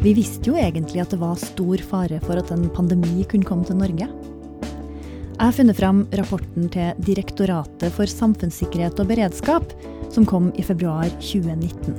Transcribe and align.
Vi 0.00 0.14
visste 0.16 0.48
jo 0.48 0.56
egentlig 0.56 1.02
at 1.02 1.10
det 1.12 1.18
var 1.20 1.36
stor 1.36 1.82
fare 1.84 2.20
for 2.24 2.40
at 2.40 2.48
en 2.54 2.70
pandemi 2.72 3.20
kunne 3.28 3.44
komme 3.44 3.66
til 3.68 3.76
Norge. 3.76 4.06
Jeg 4.08 5.48
har 5.48 5.56
funnet 5.56 5.76
fram 5.76 5.98
rapporten 6.16 6.70
til 6.72 7.02
Direktoratet 7.04 7.92
for 7.92 8.08
samfunnssikkerhet 8.08 8.96
og 9.00 9.10
beredskap, 9.10 9.74
som 10.12 10.24
kom 10.28 10.48
i 10.56 10.64
februar 10.64 11.08
2019. 11.20 11.98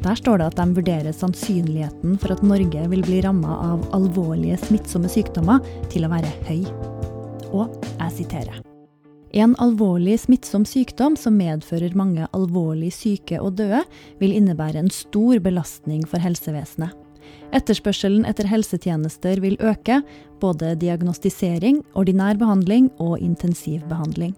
Der 0.00 0.16
står 0.16 0.40
det 0.40 0.46
at 0.48 0.56
de 0.62 0.76
vurderer 0.78 1.16
sannsynligheten 1.16 2.16
for 2.22 2.32
at 2.32 2.44
Norge 2.44 2.86
vil 2.88 3.04
bli 3.04 3.20
ramma 3.24 3.58
av 3.66 3.84
alvorlige 3.96 4.56
smittsomme 4.64 5.12
sykdommer, 5.12 5.60
til 5.92 6.08
å 6.08 6.12
være 6.12 6.32
høy. 6.48 6.64
Og 7.52 7.76
jeg 7.98 8.16
siterer. 8.22 8.62
En 9.36 9.52
alvorlig 9.62 10.16
smittsom 10.24 10.64
sykdom 10.66 11.20
som 11.20 11.36
medfører 11.38 11.92
mange 11.94 12.24
alvorlig 12.34 12.90
syke 12.96 13.38
og 13.44 13.60
døde, 13.60 13.84
vil 14.24 14.34
innebære 14.40 14.80
en 14.80 14.90
stor 14.94 15.38
belastning 15.44 16.02
for 16.08 16.24
helsevesenet. 16.24 16.96
Etterspørselen 17.50 18.26
etter 18.30 18.46
helsetjenester 18.46 19.40
vil 19.42 19.56
øke, 19.58 20.00
både 20.40 20.76
diagnostisering, 20.78 21.80
ordinær 21.98 22.38
behandling 22.38 22.90
og 23.02 23.18
intensivbehandling. 23.18 24.36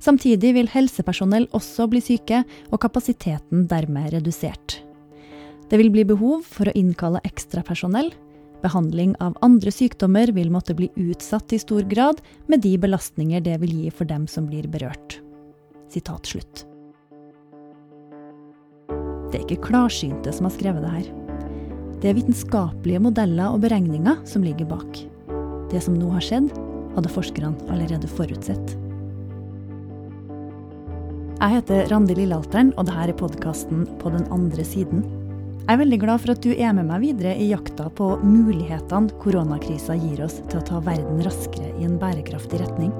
Samtidig 0.00 0.52
vil 0.56 0.68
helsepersonell 0.72 1.46
også 1.56 1.86
bli 1.88 2.00
syke, 2.04 2.42
og 2.72 2.80
kapasiteten 2.80 3.66
dermed 3.68 4.12
redusert. 4.14 4.80
Det 5.70 5.78
vil 5.78 5.92
bli 5.92 6.04
behov 6.04 6.42
for 6.48 6.68
å 6.68 6.76
innkalle 6.76 7.22
ekstrapersonell. 7.24 8.10
Behandling 8.60 9.14
av 9.24 9.38
andre 9.44 9.72
sykdommer 9.72 10.32
vil 10.36 10.50
måtte 10.52 10.76
bli 10.76 10.90
utsatt 11.00 11.52
i 11.56 11.60
stor 11.60 11.86
grad, 11.88 12.20
med 12.48 12.64
de 12.64 12.74
belastninger 12.80 13.44
det 13.44 13.56
vil 13.62 13.76
gi 13.84 13.92
for 13.94 14.08
dem 14.08 14.26
som 14.28 14.48
blir 14.50 14.68
berørt. 14.68 15.20
Sitat 15.88 16.28
slutt. 16.28 16.66
Det 19.30 19.38
er 19.38 19.46
ikke 19.46 19.70
klarsynte 19.70 20.32
som 20.34 20.48
har 20.48 20.56
skrevet 20.56 20.84
det 20.84 20.92
her. 20.98 21.19
Det 22.00 22.08
er 22.08 22.16
vitenskapelige 22.16 23.00
modeller 23.04 23.52
og 23.52 23.60
beregninger 23.60 24.22
som 24.28 24.44
ligger 24.44 24.68
bak. 24.70 25.02
Det 25.68 25.82
som 25.84 25.98
nå 26.00 26.08
har 26.14 26.24
skjedd, 26.24 26.48
hadde 26.94 27.12
forskerne 27.12 27.68
allerede 27.68 28.08
forutsett. 28.08 28.72
Jeg 31.40 31.56
heter 31.56 31.86
Randi 31.92 32.16
Lillealteren, 32.16 32.72
og 32.80 32.88
dette 32.88 33.04
er 33.04 33.16
podkasten 33.16 33.84
På 34.00 34.12
den 34.12 34.24
andre 34.32 34.64
siden. 34.64 35.04
Jeg 35.60 35.76
er 35.76 35.82
veldig 35.84 36.00
glad 36.02 36.24
for 36.24 36.32
at 36.32 36.42
du 36.44 36.50
er 36.54 36.72
med 36.76 36.88
meg 36.88 37.04
videre 37.04 37.36
i 37.36 37.50
jakta 37.52 37.90
på 37.92 38.14
mulighetene 38.24 39.12
koronakrisa 39.20 39.96
gir 40.00 40.24
oss 40.24 40.40
til 40.40 40.58
å 40.60 40.66
ta 40.72 40.80
verden 40.84 41.20
raskere 41.24 41.68
i 41.76 41.84
en 41.86 42.00
bærekraftig 42.00 42.64
retning. 42.64 42.96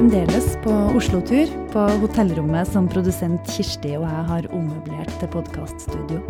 Fremdeles 0.00 0.54
på 0.64 0.72
Oslo-tur, 0.96 1.50
på 1.74 1.80
hotellrommet 2.00 2.68
som 2.72 2.86
produsent 2.88 3.50
Kirsti 3.52 3.90
og 3.98 4.06
jeg 4.06 4.22
har 4.30 4.46
ommøblert 4.56 5.12
til 5.20 5.28
podkaststudio. 5.28 6.22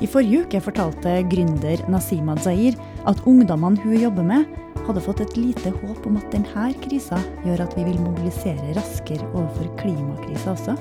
I 0.00 0.08
forrige 0.08 0.46
uke 0.46 0.62
fortalte 0.64 1.18
gründer 1.28 1.82
Nasima 1.92 2.38
Zair 2.40 2.78
at 3.04 3.20
ungdommene 3.28 3.76
hun 3.82 3.98
jobber 4.00 4.24
med, 4.30 4.48
hadde 4.86 5.04
fått 5.04 5.20
et 5.26 5.36
lite 5.36 5.74
håp 5.76 6.08
om 6.08 6.16
at 6.16 6.32
denne 6.32 6.72
krisa 6.86 7.20
gjør 7.44 7.66
at 7.66 7.76
vi 7.76 7.84
vil 7.90 8.00
mobilisere 8.00 8.72
raskere 8.78 9.28
overfor 9.34 9.68
klimakrisa 9.82 10.56
også. 10.56 10.80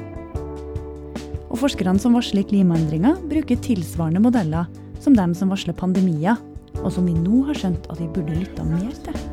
Og 1.51 1.57
forskerne 1.65 1.99
som 1.99 2.15
varsler 2.15 2.47
klimaendringer, 2.47 3.19
bruker 3.27 3.59
tilsvarende 3.59 4.23
modeller 4.23 4.71
som 5.03 5.19
dem 5.19 5.35
som 5.35 5.51
varsler 5.51 5.75
pandemier, 5.75 6.39
og 6.79 6.93
som 6.95 7.11
vi 7.11 7.17
nå 7.17 7.43
har 7.49 7.59
skjønt 7.59 7.91
at 7.91 7.99
vi 7.99 8.07
burde 8.15 8.39
lytta 8.39 8.63
mer 8.63 8.95
til. 9.03 9.27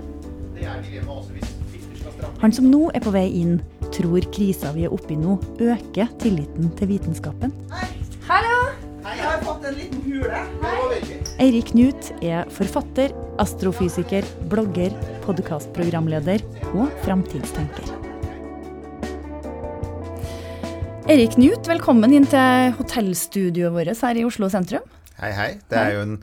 Han 2.45 2.53
som 2.53 2.67
nå 2.69 2.91
er 2.93 3.01
på 3.01 3.09
vei 3.09 3.25
inn, 3.41 3.55
tror 3.89 4.21
krisa 4.29 4.69
vi 4.75 4.83
er 4.85 4.93
oppe 4.93 5.15
i 5.15 5.17
nå, 5.17 5.39
øker 5.65 6.11
tilliten 6.21 6.67
til 6.77 6.91
vitenskapen. 6.91 7.55
Hei. 7.73 7.87
Hallo! 8.27 8.59
Hei, 9.07 9.15
jeg 9.17 9.25
har 9.31 9.41
fått 9.47 9.65
en 9.71 9.79
liten 9.79 10.03
hule. 10.05 10.43
Eirik 11.41 11.71
Knut 11.71 12.11
er 12.21 12.45
forfatter, 12.53 13.17
astrofysiker, 13.41 14.29
blogger, 14.53 14.93
podkastprogramleder 15.25 16.45
og 16.75 16.93
framtidstenker. 17.07 17.89
Eirik 21.09 21.39
Knut, 21.39 21.65
velkommen 21.73 22.13
inn 22.13 22.29
til 22.29 22.77
hotellstudioet 22.77 23.73
vårt 23.73 24.05
her 24.05 24.21
i 24.21 24.29
Oslo 24.29 24.53
sentrum. 24.53 24.85
Hei, 25.17 25.33
hei. 25.33 25.53
Det 25.73 25.81
er 25.81 25.97
jo 25.97 26.05
en 26.11 26.19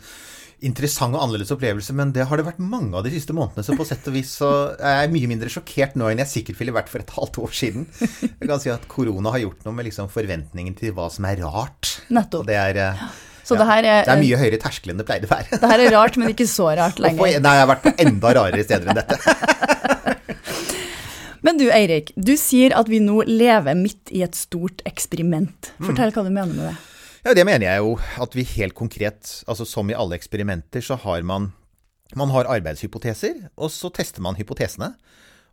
interessant 0.61 1.15
og 1.17 1.23
annerledes 1.23 1.51
opplevelse, 1.55 1.93
men 1.97 2.11
det 2.13 2.27
har 2.29 2.37
det 2.37 2.45
vært 2.45 2.59
mange 2.61 2.93
av 2.97 3.03
de 3.05 3.11
siste 3.13 3.33
månedene, 3.33 3.63
så 3.65 3.73
på 3.77 3.85
sett 3.89 4.05
og 4.07 4.13
vis 4.13 4.35
så 4.37 4.49
er 4.77 5.01
jeg 5.03 5.11
mye 5.15 5.29
mindre 5.31 5.49
sjokkert 5.49 5.95
nå 5.97 6.11
enn 6.11 6.21
jeg 6.21 6.29
sikkert 6.35 6.59
ville 6.61 6.75
vært 6.75 6.91
for 6.91 7.01
et 7.01 7.13
halvt 7.17 7.39
år 7.41 7.55
siden. 7.57 7.87
Jeg 7.99 8.47
kan 8.51 8.61
si 8.61 8.69
at 8.73 8.85
korona 8.91 9.33
har 9.33 9.41
gjort 9.41 9.65
noe 9.65 9.73
med 9.79 9.89
liksom 9.89 10.09
forventningen 10.13 10.77
til 10.77 10.93
hva 10.97 11.09
som 11.13 11.25
er 11.25 11.41
rart. 11.41 11.95
Nettopp. 12.13 12.43
Og 12.45 12.47
det 12.51 12.59
er, 12.61 12.77
eh, 12.77 13.03
Så 13.43 13.55
ja, 13.57 13.63
det 13.63 13.67
her 13.71 13.83
er- 13.89 14.05
det 14.05 14.13
er 14.13 14.21
mye 14.21 14.37
høyere 14.37 14.59
terskel 14.61 14.91
enn 14.93 14.97
det 15.01 15.05
pleide 15.09 15.25
å 15.25 15.33
være. 15.33 15.49
Det 15.59 15.69
her 15.73 15.79
er 15.87 15.91
rart, 15.97 16.17
men 16.17 16.29
ikke 16.29 16.45
så 16.47 16.69
rart 16.77 16.99
lenger. 17.01 17.23
lenger. 17.25 17.41
Nei, 17.41 17.55
jeg 17.57 17.65
har 17.67 17.75
vært 17.75 17.83
på 17.89 17.95
enda 18.05 18.33
rarere 18.37 18.63
steder 18.63 18.87
enn 18.87 19.01
dette. 19.01 19.17
Men 21.43 21.57
du 21.57 21.71
Eirik, 21.73 22.11
du 22.21 22.35
sier 22.37 22.69
at 22.77 22.85
vi 22.91 22.99
nå 23.01 23.23
lever 23.25 23.73
midt 23.73 24.11
i 24.13 24.21
et 24.21 24.35
stort 24.37 24.83
eksperiment. 24.85 25.71
Fortell 25.81 26.11
hva 26.13 26.23
du 26.23 26.29
mener 26.29 26.53
med 26.53 26.67
det. 26.69 26.75
Ja, 27.21 27.35
det 27.37 27.43
mener 27.45 27.67
jeg 27.67 27.81
jo 27.83 27.97
at 28.23 28.33
vi 28.33 28.47
helt 28.55 28.73
konkret, 28.73 29.29
altså 29.45 29.65
som 29.69 29.89
i 29.91 29.97
alle 29.97 30.17
eksperimenter, 30.17 30.81
så 30.81 30.97
har 30.97 31.21
man 31.21 31.51
Man 32.11 32.27
har 32.27 32.43
arbeidshypoteser, 32.43 33.37
og 33.55 33.71
så 33.71 33.87
tester 33.87 34.19
man 34.19 34.35
hypotesene. 34.35 34.89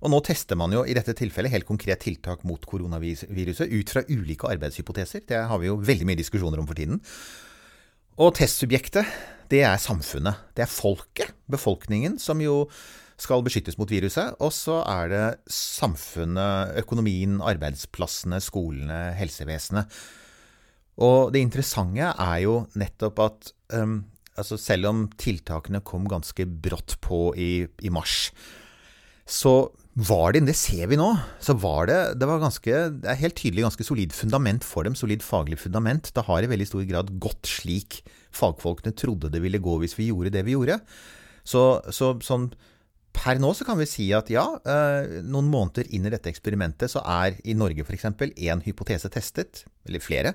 Og 0.03 0.11
nå 0.11 0.19
tester 0.27 0.57
man 0.59 0.73
jo 0.75 0.83
i 0.83 0.95
dette 0.97 1.15
tilfellet 1.15 1.53
helt 1.53 1.69
konkret 1.69 2.01
tiltak 2.03 2.43
mot 2.43 2.59
koronaviruset 2.67 3.71
ut 3.71 3.91
fra 3.91 4.03
ulike 4.09 4.51
arbeidshypoteser. 4.51 5.23
Det 5.29 5.39
har 5.39 5.59
vi 5.59 5.69
jo 5.69 5.79
veldig 5.79 6.09
mye 6.09 6.19
diskusjoner 6.19 6.59
om 6.59 6.67
for 6.67 6.75
tiden. 6.75 6.99
Og 8.19 8.35
testsubjektet, 8.35 9.07
det 9.51 9.63
er 9.63 9.79
samfunnet. 9.79 10.51
Det 10.57 10.67
er 10.67 10.73
folket, 10.73 11.31
befolkningen, 11.47 12.19
som 12.19 12.43
jo 12.43 12.65
skal 13.19 13.43
beskyttes 13.47 13.79
mot 13.79 13.91
viruset. 13.91 14.35
Og 14.43 14.51
så 14.51 14.81
er 14.83 15.13
det 15.15 15.27
samfunnet, 15.47 16.75
økonomien, 16.83 17.39
arbeidsplassene, 17.39 18.43
skolene, 18.43 19.13
helsevesenet. 19.15 19.95
Og 21.05 21.33
det 21.35 21.43
interessante 21.45 22.11
er 22.11 22.39
jo 22.43 22.63
nettopp 22.79 23.21
at 23.23 23.53
um, 23.77 24.01
altså 24.39 24.59
selv 24.61 24.91
om 24.91 25.05
tiltakene 25.21 25.83
kom 25.87 26.09
ganske 26.11 26.47
brått 26.47 26.97
på 27.05 27.29
i, 27.39 27.53
i 27.87 27.93
mars, 27.95 28.31
så 29.29 29.71
var 29.99 30.33
det, 30.35 30.45
det 30.47 30.55
ser 30.55 30.87
vi 30.91 30.99
nå, 30.99 31.09
så 31.43 31.57
var 31.59 31.89
det, 31.91 31.99
det 32.21 32.29
var 32.31 32.41
ganske, 32.43 32.75
det 33.03 33.09
er 33.11 33.19
helt 33.19 33.37
tydelig 33.39 33.65
ganske 33.67 33.87
solid 33.87 34.15
fundament 34.15 34.67
for 34.67 34.87
dem, 34.87 34.95
solid 34.99 35.25
faglig 35.27 35.59
fundament. 35.59 36.13
Det 36.15 36.25
har 36.29 36.45
i 36.45 36.51
veldig 36.51 36.69
stor 36.71 36.87
grad 36.87 37.11
gått 37.23 37.51
slik 37.51 38.01
fagfolkene 38.35 38.95
trodde 38.95 39.31
det 39.33 39.43
ville 39.43 39.61
gå 39.63 39.79
hvis 39.83 39.97
vi 39.99 40.11
gjorde 40.13 40.33
det 40.37 40.45
vi 40.47 40.55
gjorde. 40.55 40.79
Så, 41.43 41.65
så 41.95 42.13
sånn 42.23 42.51
per 43.19 43.41
nå 43.43 43.51
så 43.57 43.67
kan 43.67 43.81
vi 43.81 43.89
si 43.91 44.07
at 44.15 44.31
ja, 44.31 44.45
eh, 44.63 45.19
noen 45.27 45.51
måneder 45.51 45.89
inn 45.97 46.07
i 46.07 46.13
dette 46.15 46.31
eksperimentet 46.31 46.93
så 46.93 47.03
er 47.03 47.41
i 47.43 47.57
Norge 47.59 47.83
f.eks. 47.83 48.07
én 48.37 48.63
hypotese 48.63 49.11
testet, 49.11 49.65
eller 49.89 50.05
flere. 50.05 50.35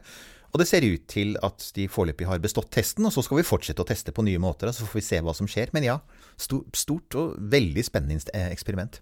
Og 0.54 0.62
det 0.62 0.68
ser 0.70 0.86
ut 0.86 1.08
til 1.10 1.34
at 1.42 1.66
de 1.74 1.88
foreløpig 1.90 2.28
har 2.30 2.42
bestått 2.42 2.70
testen, 2.76 3.08
og 3.10 3.14
så 3.16 3.24
skal 3.26 3.40
vi 3.40 3.48
fortsette 3.48 3.82
å 3.82 3.88
teste 3.90 4.14
på 4.14 4.26
nye 4.26 4.42
måter. 4.42 4.70
og 4.70 4.78
Så 4.78 4.86
får 4.86 5.00
vi 5.00 5.06
se 5.08 5.22
hva 5.26 5.34
som 5.34 5.50
skjer. 5.50 5.74
Men 5.74 5.88
ja, 5.88 5.98
stort 6.38 7.18
og 7.18 7.34
veldig 7.54 7.86
spennende 7.86 8.22
eh, 8.38 8.52
eksperiment. 8.54 9.02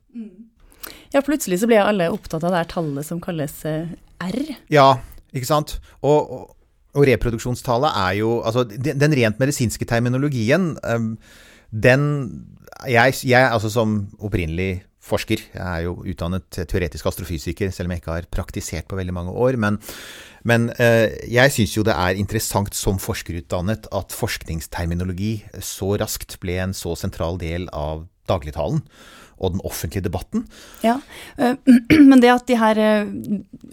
Ja, 1.12 1.20
plutselig 1.20 1.60
så 1.62 1.68
blir 1.68 1.84
alle 1.84 2.08
opptatt 2.14 2.46
av 2.46 2.56
det 2.56 2.64
her 2.64 2.72
tallet 2.72 3.08
som 3.08 3.20
kalles 3.24 3.58
eh, 3.68 3.92
R. 4.24 4.40
Ja, 4.72 4.88
ikke 5.36 5.50
sant. 5.50 5.76
Og, 6.00 6.32
og, 6.32 6.56
og 6.96 7.08
reproduksjonstallet 7.12 8.00
er 8.00 8.16
jo 8.22 8.38
Altså, 8.40 8.64
den, 8.72 9.00
den 9.02 9.18
rent 9.20 9.44
medisinske 9.44 9.88
terminologien, 9.88 10.74
um, 10.88 11.14
den 11.72 12.08
jeg, 12.88 13.20
jeg, 13.28 13.44
altså 13.44 13.70
som 13.70 14.00
opprinnelig 14.24 14.86
forsker, 15.02 15.42
jeg 15.54 15.62
er 15.66 15.86
jo 15.86 15.96
utdannet 16.08 16.48
teoretisk 16.70 17.08
astrofysiker, 17.10 17.72
selv 17.74 17.90
om 17.90 17.96
jeg 17.96 18.04
ikke 18.04 18.16
har 18.16 18.28
praktisert 18.32 18.88
på 18.90 18.98
veldig 19.00 19.16
mange 19.16 19.34
år. 19.34 19.58
Men, 19.60 19.80
men 20.48 20.70
eh, 20.82 21.14
jeg 21.30 21.54
syns 21.54 21.76
jo 21.78 21.86
det 21.86 21.96
er 21.96 22.20
interessant 22.20 22.74
som 22.78 23.00
forskerutdannet 23.02 23.90
at 23.94 24.16
forskningsterminologi 24.16 25.34
så 25.62 25.94
raskt 26.02 26.40
ble 26.42 26.58
en 26.64 26.76
så 26.78 26.96
sentral 27.00 27.40
del 27.42 27.68
av 27.76 28.08
dagligtalen 28.30 28.82
og 29.42 29.56
den 29.56 29.64
offentlige 29.68 30.06
debatten. 30.06 30.46
Ja, 30.86 31.00
eh, 31.38 31.58
Men 32.10 32.22
det 32.22 32.32
at 32.34 32.48
de 32.50 32.58
her 32.60 32.82
eh, 32.82 33.10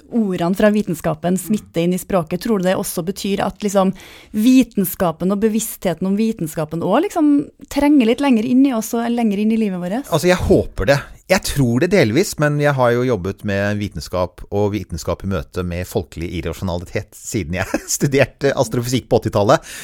ordene 0.08 0.58
fra 0.58 0.72
vitenskapen 0.74 1.38
smitter 1.40 1.84
inn 1.84 1.94
i 1.96 2.00
språket, 2.00 2.42
tror 2.44 2.62
du 2.62 2.68
det 2.68 2.76
også 2.78 3.04
betyr 3.06 3.44
at 3.44 3.62
liksom 3.64 3.92
vitenskapen 4.32 5.34
og 5.34 5.42
bevisstheten 5.44 6.08
om 6.08 6.16
vitenskapen 6.18 6.84
òg 6.84 7.04
liksom 7.08 7.30
trenger 7.72 8.08
litt 8.10 8.24
lenger 8.24 8.48
inn 8.48 8.64
i 8.66 8.74
oss 8.76 8.94
og 8.96 9.06
lenger 9.12 9.44
inn 9.44 9.54
i 9.54 9.60
livet 9.60 9.82
vårt? 9.82 10.08
Altså, 10.08 10.30
jeg 10.30 10.40
håper 10.48 10.92
det. 10.92 10.98
Jeg 11.28 11.44
tror 11.44 11.82
det 11.84 11.90
delvis, 11.92 12.38
men 12.40 12.56
jeg 12.62 12.72
har 12.72 12.94
jo 12.94 13.04
jobbet 13.04 13.42
med 13.48 13.76
vitenskap 13.82 14.40
og 14.48 14.70
vitenskap 14.72 15.26
i 15.26 15.32
møte 15.34 15.64
med 15.66 15.84
folkelig 15.88 16.30
irrasjonalitet 16.38 17.12
siden 17.16 17.58
jeg 17.60 17.82
studerte 17.98 18.54
astrofysikk 18.56 19.10
på 19.10 19.20
80-tallet. 19.26 19.74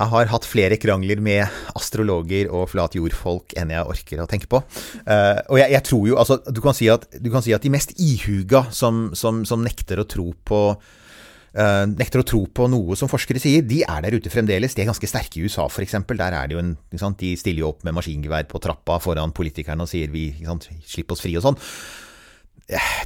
Jeg 0.00 0.08
har 0.14 0.30
hatt 0.32 0.46
flere 0.48 0.78
krangler 0.80 1.20
med 1.20 1.44
astrologer 1.76 2.48
og 2.48 2.70
flat 2.72 2.94
jordfolk 2.96 3.52
enn 3.60 3.74
jeg 3.74 3.84
orker 3.84 4.22
å 4.22 4.28
tenke 4.30 4.48
på. 4.48 4.62
Uh, 5.04 5.36
og 5.52 5.60
jeg, 5.60 5.74
jeg, 5.74 5.84
tror 5.90 6.06
jo 6.08 6.16
altså, 6.22 6.38
du 6.48 6.62
kan, 6.64 6.76
si 6.76 6.88
at, 6.88 7.04
kan 7.20 7.44
si 7.44 7.52
at 7.52 7.66
de 7.66 7.72
mest 7.74 7.92
ihuga 8.00 8.64
som, 8.72 9.10
som, 9.18 9.44
som 9.48 9.60
nekter 9.60 10.00
å 10.00 10.08
tro 10.08 10.30
på 10.32 10.62
uh, 10.72 11.84
nekter 11.90 12.22
å 12.22 12.28
tro 12.32 12.46
på 12.48 12.70
noe 12.72 12.96
som 12.96 13.12
forskere 13.12 13.42
sier, 13.42 13.66
de 13.66 13.82
er 13.84 14.06
der 14.06 14.16
ute 14.16 14.32
fremdeles. 14.32 14.72
De 14.72 14.86
er 14.86 14.88
ganske 14.88 15.10
sterke 15.10 15.36
i 15.36 15.44
USA, 15.44 15.68
f.eks. 15.68 15.98
Der 16.08 16.26
er 16.32 16.48
det 16.48 16.56
jo 16.56 16.64
en 16.64 16.76
De 17.20 17.34
stiller 17.36 17.66
jo 17.66 17.74
opp 17.74 17.84
med 17.84 17.98
maskingevær 17.98 18.48
på 18.48 18.62
trappa 18.64 18.96
foran 19.04 19.36
politikerne 19.36 19.84
og 19.84 19.92
sier 19.92 20.08
vi 20.12 20.30
slipp 20.88 21.12
oss 21.12 21.26
fri 21.26 21.36
og 21.36 21.44
sånn. 21.44 21.60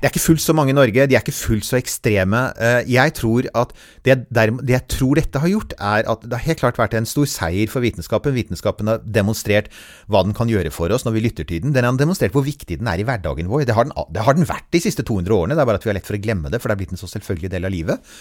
Det 0.04 0.10
er 0.10 0.12
ikke 0.12 0.20
fullt 0.20 0.42
så 0.44 0.52
mange 0.52 0.68
i 0.68 0.76
Norge, 0.76 1.06
de 1.08 1.16
er 1.16 1.22
ikke 1.22 1.32
fullt 1.32 1.64
så 1.64 1.78
ekstreme. 1.78 2.40
Eh, 2.60 2.90
jeg 2.92 3.14
tror 3.16 3.46
at 3.56 3.70
det, 4.04 4.18
det, 4.28 4.42
jeg 4.68 4.84
tror 4.92 5.16
dette 5.16 5.40
har 5.40 5.48
gjort, 5.48 5.72
er 5.80 6.04
at 6.12 6.26
det 6.26 6.36
har 6.36 6.44
helt 6.44 6.60
klart 6.60 6.76
vært 6.76 6.96
en 6.98 7.08
stor 7.08 7.24
seier 7.24 7.72
for 7.72 7.80
vitenskapen. 7.80 8.36
Vitenskapen 8.36 8.92
har 8.92 9.00
demonstrert 9.00 9.72
hva 10.12 10.20
den 10.26 10.36
kan 10.36 10.52
gjøre 10.52 10.74
for 10.76 10.92
oss 10.92 11.08
når 11.08 11.16
vi 11.16 11.24
lytter 11.24 11.48
til 11.48 11.64
den. 11.64 11.72
Den 11.72 11.88
har 11.88 11.96
demonstrert 11.96 12.36
hvor 12.36 12.44
viktig 12.44 12.82
den 12.82 12.90
er 12.92 13.00
i 13.00 13.08
hverdagen 13.08 13.48
vår. 13.48 13.64
Det 13.64 13.78
har 13.78 13.88
den, 13.88 13.96
det 14.12 14.28
har 14.28 14.36
den 14.36 14.44
vært 14.50 14.68
de 14.76 14.84
siste 14.84 15.08
200 15.08 15.38
årene, 15.38 15.56
det 15.56 15.64
er 15.64 15.72
bare 15.72 15.80
at 15.80 15.88
vi 15.88 15.94
har 15.94 15.96
lett 15.96 16.12
for 16.12 16.20
å 16.20 16.24
glemme 16.28 16.52
det, 16.52 16.60
for 16.60 16.68
det 16.68 16.76
er 16.76 16.82
blitt 16.84 16.92
en 16.92 17.00
så 17.00 17.08
selvfølgelig 17.08 17.54
del 17.56 17.64
av 17.64 17.72
livet. 17.72 18.12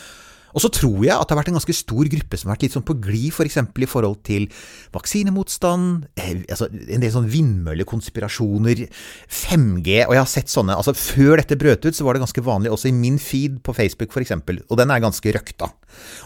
Og 0.53 0.63
så 0.63 0.69
tror 0.73 1.01
jeg 1.05 1.13
at 1.15 1.27
det 1.27 1.35
har 1.35 1.41
vært 1.41 1.51
en 1.51 1.57
ganske 1.57 1.75
stor 1.75 2.09
gruppe 2.13 2.39
som 2.39 2.49
har 2.49 2.57
vært 2.57 2.67
litt 2.67 2.77
sånn 2.77 2.85
på 2.87 2.97
glid, 3.03 3.29
f.eks. 3.33 3.59
For 3.73 3.83
i 3.83 3.89
forhold 3.89 4.19
til 4.27 4.47
vaksinemotstand, 4.93 6.07
eh, 6.21 6.43
altså 6.47 6.69
en 6.69 7.03
del 7.03 7.13
sånn 7.13 7.29
vindmøllekonspirasjoner, 7.33 8.85
5G 9.33 10.03
Og 10.07 10.15
jeg 10.15 10.21
har 10.21 10.29
sett 10.29 10.51
sånne 10.51 10.75
altså 10.77 10.93
Før 10.97 11.39
dette 11.39 11.57
brøt 11.59 11.85
ut, 11.85 11.95
så 11.95 12.05
var 12.05 12.15
det 12.15 12.23
ganske 12.23 12.43
vanlig 12.45 12.71
også 12.73 12.89
i 12.91 12.95
min 12.95 13.19
feed 13.21 13.59
på 13.65 13.75
Facebook, 13.75 14.13
f.eks., 14.13 14.35
og 14.69 14.77
den 14.79 14.91
er 14.93 15.01
ganske 15.03 15.33
røkta. 15.33 15.69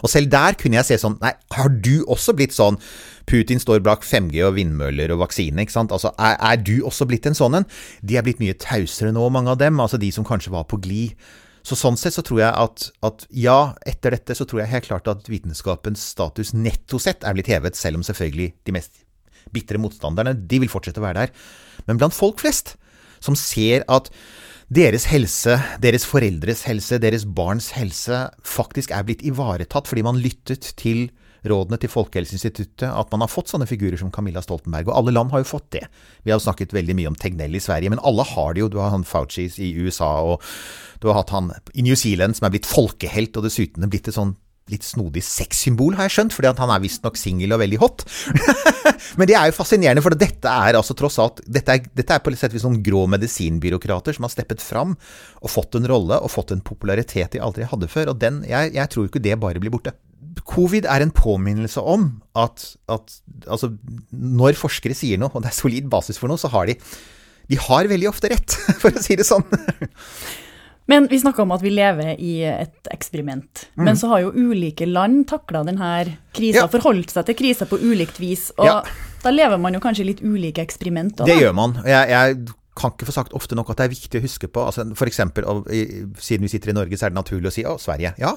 Og 0.02 0.10
selv 0.10 0.30
der 0.32 0.56
kunne 0.58 0.78
jeg 0.80 0.88
se 0.88 0.98
sånn 1.02 1.18
Nei, 1.22 1.32
har 1.54 1.72
du 1.72 2.04
også 2.08 2.34
blitt 2.36 2.56
sånn? 2.56 2.78
Putin 3.28 3.60
står 3.60 3.82
bak 3.84 4.06
5G 4.06 4.40
og 4.46 4.56
vindmøller 4.56 5.12
og 5.12 5.22
vaksine, 5.26 5.64
ikke 5.64 5.74
sant. 5.74 5.92
Altså, 5.92 6.14
er, 6.16 6.38
er 6.38 6.62
du 6.62 6.78
også 6.88 7.08
blitt 7.08 7.28
en 7.28 7.36
sånn 7.36 7.58
en? 7.60 7.68
De 8.00 8.16
er 8.16 8.24
blitt 8.24 8.40
mye 8.40 8.56
tausere 8.56 9.12
nå, 9.12 9.26
mange 9.34 9.52
av 9.52 9.60
dem. 9.60 9.80
Altså 9.84 10.00
de 10.00 10.10
som 10.14 10.26
kanskje 10.26 10.54
var 10.54 10.64
på 10.70 10.80
glid. 10.84 11.12
Så 11.66 11.76
sånn 11.78 11.98
sett 12.00 12.16
så 12.16 12.24
tror 12.24 12.42
jeg 12.42 12.52
at, 12.52 12.88
at, 13.04 13.26
ja, 13.34 13.74
etter 13.88 14.14
dette 14.16 14.36
så 14.38 14.46
tror 14.48 14.62
jeg 14.62 14.72
helt 14.72 14.88
klart 14.88 15.10
at 15.10 15.28
vitenskapens 15.28 16.02
status 16.14 16.54
netto 16.56 17.00
sett 17.02 17.26
er 17.26 17.36
blitt 17.36 17.50
hevet, 17.52 17.76
selv 17.78 18.00
om 18.00 18.06
selvfølgelig 18.06 18.52
de 18.68 18.74
mest 18.76 19.02
bitre 19.54 19.80
motstanderne, 19.80 20.34
de 20.48 20.60
vil 20.62 20.70
fortsette 20.70 21.00
å 21.00 21.06
være 21.06 21.26
der. 21.26 21.48
Men 21.88 22.00
blant 22.00 22.16
folk 22.16 22.40
flest, 22.42 22.76
som 23.24 23.36
ser 23.38 23.84
at 23.90 24.10
deres 24.68 25.06
helse, 25.08 25.56
deres 25.80 26.04
foreldres 26.08 26.66
helse, 26.68 26.98
deres 27.00 27.24
barns 27.24 27.70
helse 27.76 28.26
faktisk 28.44 28.92
er 28.92 29.06
blitt 29.08 29.24
ivaretatt 29.26 29.88
fordi 29.88 30.04
man 30.04 30.20
lyttet 30.20 30.74
til 30.80 31.08
rådene 31.50 31.78
til 31.80 31.92
Folkehelseinstituttet 31.92 32.88
at 32.88 33.14
man 33.14 33.24
har 33.24 33.32
fått 33.32 33.52
sånne 33.52 33.68
figurer 33.68 33.98
som 34.00 34.12
Camilla 34.14 34.42
Stoltenberg. 34.44 34.90
Og 34.90 34.96
alle 35.00 35.14
land 35.14 35.32
har 35.34 35.44
jo 35.44 35.50
fått 35.50 35.70
det. 35.76 35.84
Vi 36.22 36.32
har 36.32 36.40
jo 36.40 36.46
snakket 36.46 36.74
veldig 36.76 36.96
mye 36.98 37.12
om 37.12 37.18
Tegnell 37.18 37.56
i 37.58 37.62
Sverige, 37.62 37.92
men 37.92 38.02
alle 38.06 38.26
har 38.26 38.54
det 38.54 38.64
jo. 38.64 38.72
Du 38.72 38.80
har 38.82 38.92
han 38.94 39.06
Fauci 39.08 39.48
i 39.64 39.72
USA, 39.78 40.10
og 40.24 40.44
du 41.02 41.08
har 41.10 41.20
hatt 41.20 41.32
han 41.34 41.52
i 41.74 41.86
New 41.86 41.96
Zealand 41.98 42.38
som 42.38 42.48
er 42.48 42.54
blitt 42.56 42.68
folkehelt, 42.68 43.36
og 43.38 43.48
dessuten 43.48 43.86
er 43.86 43.92
blitt 43.92 44.10
et 44.10 44.18
sånn 44.18 44.36
litt 44.72 44.84
snodig 44.84 45.22
sexsymbol, 45.24 45.96
har 45.98 46.08
jeg 46.08 46.14
skjønt, 46.16 46.34
fordi 46.36 46.52
han 46.60 46.72
er 46.72 46.82
visstnok 46.82 47.18
singel 47.18 47.54
og 47.56 47.62
veldig 47.62 47.78
hot. 47.80 48.04
Men 49.18 49.30
det 49.30 49.36
er 49.38 49.48
jo 49.48 49.56
fascinerende, 49.56 50.04
for 50.04 50.16
dette 50.18 50.52
er 50.52 50.78
altså 50.78 50.96
tross 50.98 51.18
alt 51.22 51.40
Dette 51.46 51.76
er, 51.76 51.86
dette 51.96 52.14
er 52.14 52.22
på 52.24 52.32
et 52.32 52.40
sett 52.40 52.54
vis 52.54 52.66
noen 52.66 52.82
grå 52.84 53.06
medisinbyråkrater 53.10 54.16
som 54.16 54.26
har 54.26 54.34
steppet 54.34 54.64
fram 54.64 54.94
og 55.40 55.52
fått 55.52 55.78
en 55.78 55.88
rolle 55.88 56.20
og 56.20 56.32
fått 56.32 56.52
en 56.54 56.64
popularitet 56.64 57.34
de 57.34 57.42
aldri 57.44 57.68
hadde 57.68 57.90
før. 57.90 58.12
Og 58.12 58.20
den, 58.20 58.42
jeg, 58.48 58.74
jeg 58.76 58.92
tror 58.92 59.08
ikke 59.08 59.24
det 59.24 59.38
bare 59.40 59.62
blir 59.62 59.72
borte. 59.74 59.96
Covid 60.58 60.88
er 60.90 61.04
en 61.04 61.14
påminnelse 61.14 61.82
om 61.82 62.10
at, 62.38 62.64
at 62.90 63.14
altså, 63.46 63.70
når 64.10 64.58
forskere 64.58 64.96
sier 64.98 65.20
noe, 65.20 65.30
og 65.30 65.44
det 65.44 65.52
er 65.52 65.58
solid 65.60 65.88
basis 65.92 66.18
for 66.18 66.30
noe, 66.30 66.40
så 66.40 66.50
har 66.52 66.66
de 66.70 66.76
De 67.48 67.56
har 67.56 67.88
veldig 67.88 68.10
ofte 68.10 68.28
rett, 68.28 68.58
for 68.82 68.92
å 68.92 69.00
si 69.00 69.16
det 69.16 69.24
sånn. 69.24 69.46
Men 70.88 71.06
vi 71.08 71.20
snakka 71.20 71.42
om 71.44 71.52
at 71.52 71.62
vi 71.64 71.70
lever 71.72 72.16
i 72.16 72.34
et 72.48 72.88
eksperiment. 72.92 73.66
Mm. 73.76 73.84
Men 73.84 73.98
så 74.00 74.08
har 74.08 74.22
jo 74.24 74.30
ulike 74.32 74.86
land 74.88 75.26
takla 75.28 75.60
denne 75.64 75.90
krisa, 76.36 76.62
ja. 76.62 76.68
forholdt 76.72 77.12
seg 77.12 77.26
til 77.28 77.36
krisa 77.36 77.68
på 77.68 77.76
ulikt 77.76 78.16
vis. 78.20 78.46
Og 78.56 78.68
ja. 78.68 78.78
da 79.20 79.32
lever 79.32 79.60
man 79.60 79.76
jo 79.76 79.82
kanskje 79.84 80.06
litt 80.08 80.22
ulike 80.24 80.64
eksperimenter. 80.64 81.28
Det 81.28 81.36
gjør 81.42 81.52
man. 81.56 81.76
Jeg, 81.84 82.08
jeg, 82.12 82.56
kan 82.78 82.94
ikke 82.94 83.08
få 83.08 83.16
sagt 83.16 83.36
ofte 83.36 83.58
nok 83.58 83.72
at 83.72 83.80
det 83.80 83.88
er 83.88 83.94
viktig 83.94 84.20
å 84.20 84.24
huske 84.24 84.50
på. 84.50 84.66
Altså, 84.70 84.86
for 84.98 85.10
eksempel, 85.10 85.46
siden 86.22 86.46
vi 86.46 86.52
sitter 86.52 86.72
i 86.72 86.78
Norge, 86.78 86.98
så 86.98 87.08
er 87.08 87.14
det 87.14 87.20
naturlig 87.20 87.50
å 87.50 87.56
si 87.56 87.66
å, 87.66 87.78
Sverige. 87.82 88.14
Ja. 88.22 88.36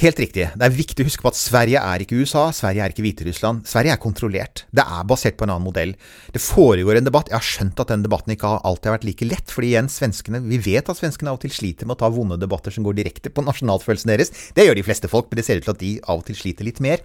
Helt 0.00 0.20
riktig. 0.22 0.46
Det 0.56 0.64
er 0.64 0.72
viktig 0.72 1.04
å 1.04 1.06
huske 1.06 1.24
på 1.24 1.30
at 1.32 1.36
Sverige 1.36 1.80
er 1.84 2.02
ikke 2.02 2.16
USA, 2.22 2.46
Sverige 2.56 2.84
er 2.84 2.94
ikke 2.94 3.04
Hviterussland. 3.04 3.66
Sverige 3.68 3.92
er 3.92 4.00
kontrollert. 4.00 4.64
Det 4.72 4.84
er 4.84 5.04
basert 5.08 5.36
på 5.36 5.44
en 5.44 5.52
annen 5.52 5.66
modell. 5.66 5.92
Det 6.32 6.40
foregår 6.40 6.98
en 6.98 7.08
debatt. 7.08 7.28
Jeg 7.28 7.36
har 7.36 7.48
skjønt 7.48 7.82
at 7.84 7.92
den 7.92 8.06
debatten 8.06 8.32
ikke 8.32 8.54
alltid 8.64 8.88
har 8.88 8.96
vært 8.96 9.08
like 9.10 9.28
lett. 9.28 9.52
fordi 9.52 9.74
igjen, 9.74 9.92
svenskene, 9.92 10.40
Vi 10.42 10.58
vet 10.58 10.88
at 10.88 10.96
svenskene 10.96 11.28
av 11.28 11.36
og 11.36 11.44
til 11.44 11.52
sliter 11.52 11.86
med 11.86 11.96
å 11.96 12.02
ta 12.02 12.08
vonde 12.08 12.40
debatter 12.40 12.72
som 12.72 12.84
går 12.84 12.96
direkte 12.96 13.30
på 13.30 13.44
nasjonalfølelsen 13.44 14.08
deres. 14.08 14.32
Det 14.54 14.64
gjør 14.64 14.80
de 14.80 14.86
fleste 14.88 15.08
folk, 15.08 15.28
men 15.30 15.36
det 15.36 15.44
ser 15.44 15.60
ut 15.60 15.64
til 15.68 15.76
at 15.76 15.84
de 15.84 16.00
av 16.08 16.18
og 16.18 16.26
til 16.26 16.36
sliter 16.40 16.64
litt 16.64 16.80
mer. 16.80 17.04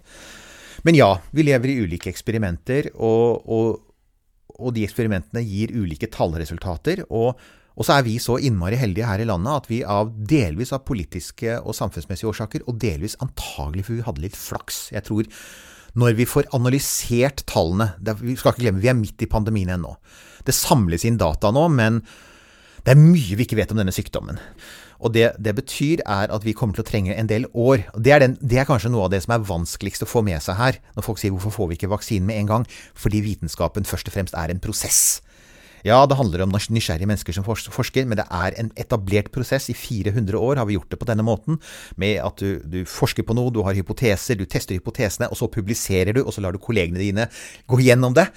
Men 0.83 0.95
ja, 0.95 1.09
vi 1.31 1.44
lever 1.44 1.74
i 1.74 1.80
ulike 1.83 2.09
eksperimenter, 2.12 2.92
og, 2.95 3.44
og, 3.50 3.83
og 4.57 4.75
de 4.75 4.83
eksperimentene 4.88 5.45
gir 5.45 5.74
ulike 5.77 6.12
tallresultater. 6.13 7.06
og 7.09 7.39
og 7.77 7.86
så 7.86 8.00
er 8.00 8.06
vi 8.07 8.15
så 8.18 8.39
innmari 8.42 8.77
heldige 8.81 9.06
her 9.06 9.21
i 9.21 9.27
landet 9.30 9.54
at 9.54 9.68
vi 9.69 9.83
av 9.86 10.09
delvis 10.09 10.71
av 10.74 10.81
politiske 10.88 11.59
og 11.59 11.75
samfunnsmessige 11.77 12.31
årsaker, 12.31 12.63
og 12.65 12.80
delvis 12.81 13.13
antagelig 13.21 13.86
for 13.86 13.94
vi 13.94 14.06
hadde 14.07 14.24
litt 14.24 14.38
flaks 14.38 14.88
Jeg 14.95 15.06
tror 15.06 15.30
når 15.98 16.18
vi 16.18 16.25
får 16.30 16.50
analysert 16.54 17.42
tallene 17.50 17.88
Vi 18.21 18.36
skal 18.38 18.54
ikke 18.54 18.65
glemme 18.65 18.81
vi 18.81 18.89
er 18.89 18.98
midt 18.98 19.21
i 19.21 19.30
pandemien 19.30 19.69
ennå. 19.74 19.95
Det 20.45 20.54
samles 20.54 21.06
inn 21.06 21.18
data 21.21 21.51
nå, 21.54 21.68
men 21.74 22.01
det 22.86 22.94
er 22.94 23.01
mye 23.01 23.38
vi 23.38 23.45
ikke 23.45 23.57
vet 23.59 23.74
om 23.74 23.80
denne 23.81 23.94
sykdommen. 23.94 24.38
Og 25.00 25.14
det 25.14 25.32
det 25.38 25.54
betyr, 25.58 26.02
er 26.06 26.34
at 26.34 26.46
vi 26.46 26.56
kommer 26.58 26.78
til 26.78 26.86
å 26.86 26.90
trenge 26.90 27.16
en 27.16 27.30
del 27.30 27.46
år. 27.54 27.86
Det 27.96 28.14
er, 28.14 28.24
den, 28.24 28.38
det 28.42 28.62
er, 28.62 28.70
kanskje 28.70 28.92
noe 28.94 29.08
av 29.08 29.14
det 29.14 29.22
som 29.26 29.36
er 29.36 29.46
vanskeligst 29.46 30.06
å 30.06 30.10
få 30.10 30.24
med 30.26 30.42
seg 30.44 30.58
her, 30.60 30.82
når 30.98 31.06
folk 31.06 31.22
sier 31.22 31.36
hvorfor 31.36 31.54
får 31.54 31.72
vi 31.72 31.80
ikke 31.80 31.94
vaksinen 31.94 32.28
med 32.30 32.42
en 32.42 32.52
gang? 32.52 32.68
Fordi 32.98 33.22
vitenskapen 33.26 33.88
først 33.88 34.10
og 34.10 34.18
fremst 34.18 34.38
er 34.38 34.54
en 34.54 34.64
prosess. 34.64 35.22
Ja, 35.86 36.02
det 36.10 36.18
handler 36.18 36.42
om 36.44 36.52
nysgjerrige 36.52 37.08
mennesker 37.08 37.36
som 37.36 37.46
forsker, 37.46 38.08
men 38.10 38.18
det 38.20 38.26
er 38.34 38.56
en 38.60 38.72
etablert 38.80 39.30
prosess. 39.32 39.70
I 39.70 39.76
400 39.78 40.36
år 40.36 40.60
har 40.60 40.68
vi 40.68 40.76
gjort 40.76 40.90
det 40.92 41.00
på 41.00 41.08
denne 41.08 41.24
måten, 41.24 41.60
med 41.96 42.20
at 42.24 42.42
du, 42.42 42.60
du, 42.66 42.82
forsker 42.90 43.24
på 43.24 43.36
noe, 43.38 43.54
du 43.54 43.62
har 43.64 43.78
hypoteser, 43.78 44.36
du 44.36 44.46
tester 44.50 44.76
hypotesene, 44.76 45.30
og 45.30 45.38
så 45.40 45.52
publiserer 45.52 46.18
du, 46.18 46.24
og 46.26 46.33
så 46.33 46.44
lar 46.44 46.56
du 46.56 46.60
kollegene 46.64 47.00
dine 47.00 47.30
gå 47.69 47.80
gjennom 47.86 48.18
det. 48.18 48.28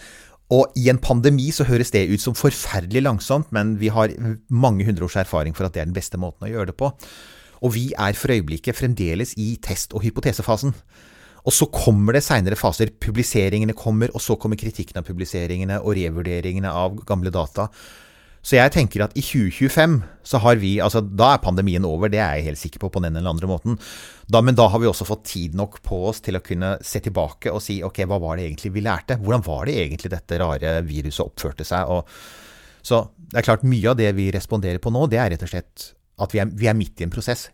Og 0.51 0.73
i 0.79 0.89
en 0.91 0.99
pandemi 0.99 1.51
så 1.55 1.67
høres 1.69 1.93
det 1.95 2.09
ut 2.11 2.23
som 2.23 2.35
forferdelig 2.35 3.05
langsomt, 3.05 3.53
men 3.55 3.77
vi 3.79 3.93
har 3.95 4.11
mange 4.51 4.87
hundre 4.89 5.07
års 5.07 5.19
erfaring 5.21 5.55
for 5.55 5.67
at 5.67 5.77
det 5.77 5.85
er 5.85 5.91
den 5.91 5.97
beste 5.97 6.19
måten 6.19 6.49
å 6.49 6.51
gjøre 6.51 6.73
det 6.73 6.79
på. 6.81 6.91
Og 7.61 7.75
vi 7.77 7.91
er 7.95 8.17
for 8.19 8.33
øyeblikket 8.35 8.79
fremdeles 8.79 9.37
i 9.39 9.53
test- 9.63 9.95
og 9.95 10.03
hypotesefasen. 10.03 10.75
Og 11.47 11.55
så 11.55 11.69
kommer 11.73 12.17
det 12.17 12.25
seinere 12.27 12.59
faser. 12.59 12.91
Publiseringene 13.01 13.77
kommer, 13.79 14.11
og 14.13 14.21
så 14.25 14.37
kommer 14.41 14.59
kritikken 14.61 15.01
av 15.01 15.07
publiseringene 15.07 15.79
og 15.81 15.95
revurderingene 15.97 16.73
av 16.73 16.99
gamle 17.09 17.33
data. 17.33 17.69
Så 18.41 18.57
jeg 18.57 18.73
tenker 18.73 19.03
at 19.05 19.13
i 19.21 19.23
2025 19.23 19.99
så 20.25 20.39
har 20.41 20.57
vi 20.63 20.73
Altså, 20.81 21.03
da 21.05 21.35
er 21.35 21.43
pandemien 21.45 21.85
over, 21.85 22.09
det 22.09 22.23
er 22.23 22.39
jeg 22.39 22.47
helt 22.49 22.61
sikker 22.61 22.81
på 22.81 22.91
på 22.95 23.03
den 23.05 23.17
eller 23.17 23.35
andre 23.35 23.51
måten. 23.51 23.77
Da, 24.33 24.41
men 24.41 24.57
da 24.57 24.69
har 24.73 24.81
vi 24.81 24.89
også 24.89 25.05
fått 25.09 25.27
tid 25.29 25.57
nok 25.59 25.81
på 25.85 25.99
oss 26.09 26.23
til 26.25 26.39
å 26.39 26.45
kunne 26.45 26.77
se 26.81 27.03
tilbake 27.05 27.53
og 27.53 27.61
si 27.65 27.81
ok, 27.85 28.05
hva 28.09 28.21
var 28.23 28.39
det 28.39 28.49
egentlig 28.49 28.73
vi 28.73 28.85
lærte? 28.87 29.19
Hvordan 29.21 29.45
var 29.45 29.69
det 29.69 29.77
egentlig 29.83 30.13
dette 30.15 30.41
rare 30.41 30.75
viruset 30.89 31.25
oppførte 31.27 31.69
seg? 31.69 31.93
Og, 31.93 32.09
så 32.81 33.03
det 33.31 33.43
er 33.43 33.49
klart, 33.51 33.67
mye 33.69 33.93
av 33.93 34.01
det 34.01 34.09
vi 34.17 34.31
responderer 34.33 34.81
på 34.81 34.93
nå, 34.95 35.05
det 35.11 35.21
er 35.21 35.35
rett 35.35 35.45
og 35.45 35.53
slett 35.53 35.91
at 36.21 36.33
vi 36.33 36.41
er, 36.41 36.49
vi 36.49 36.69
er 36.71 36.77
midt 36.77 37.01
i 37.01 37.09
en 37.09 37.13
prosess. 37.13 37.49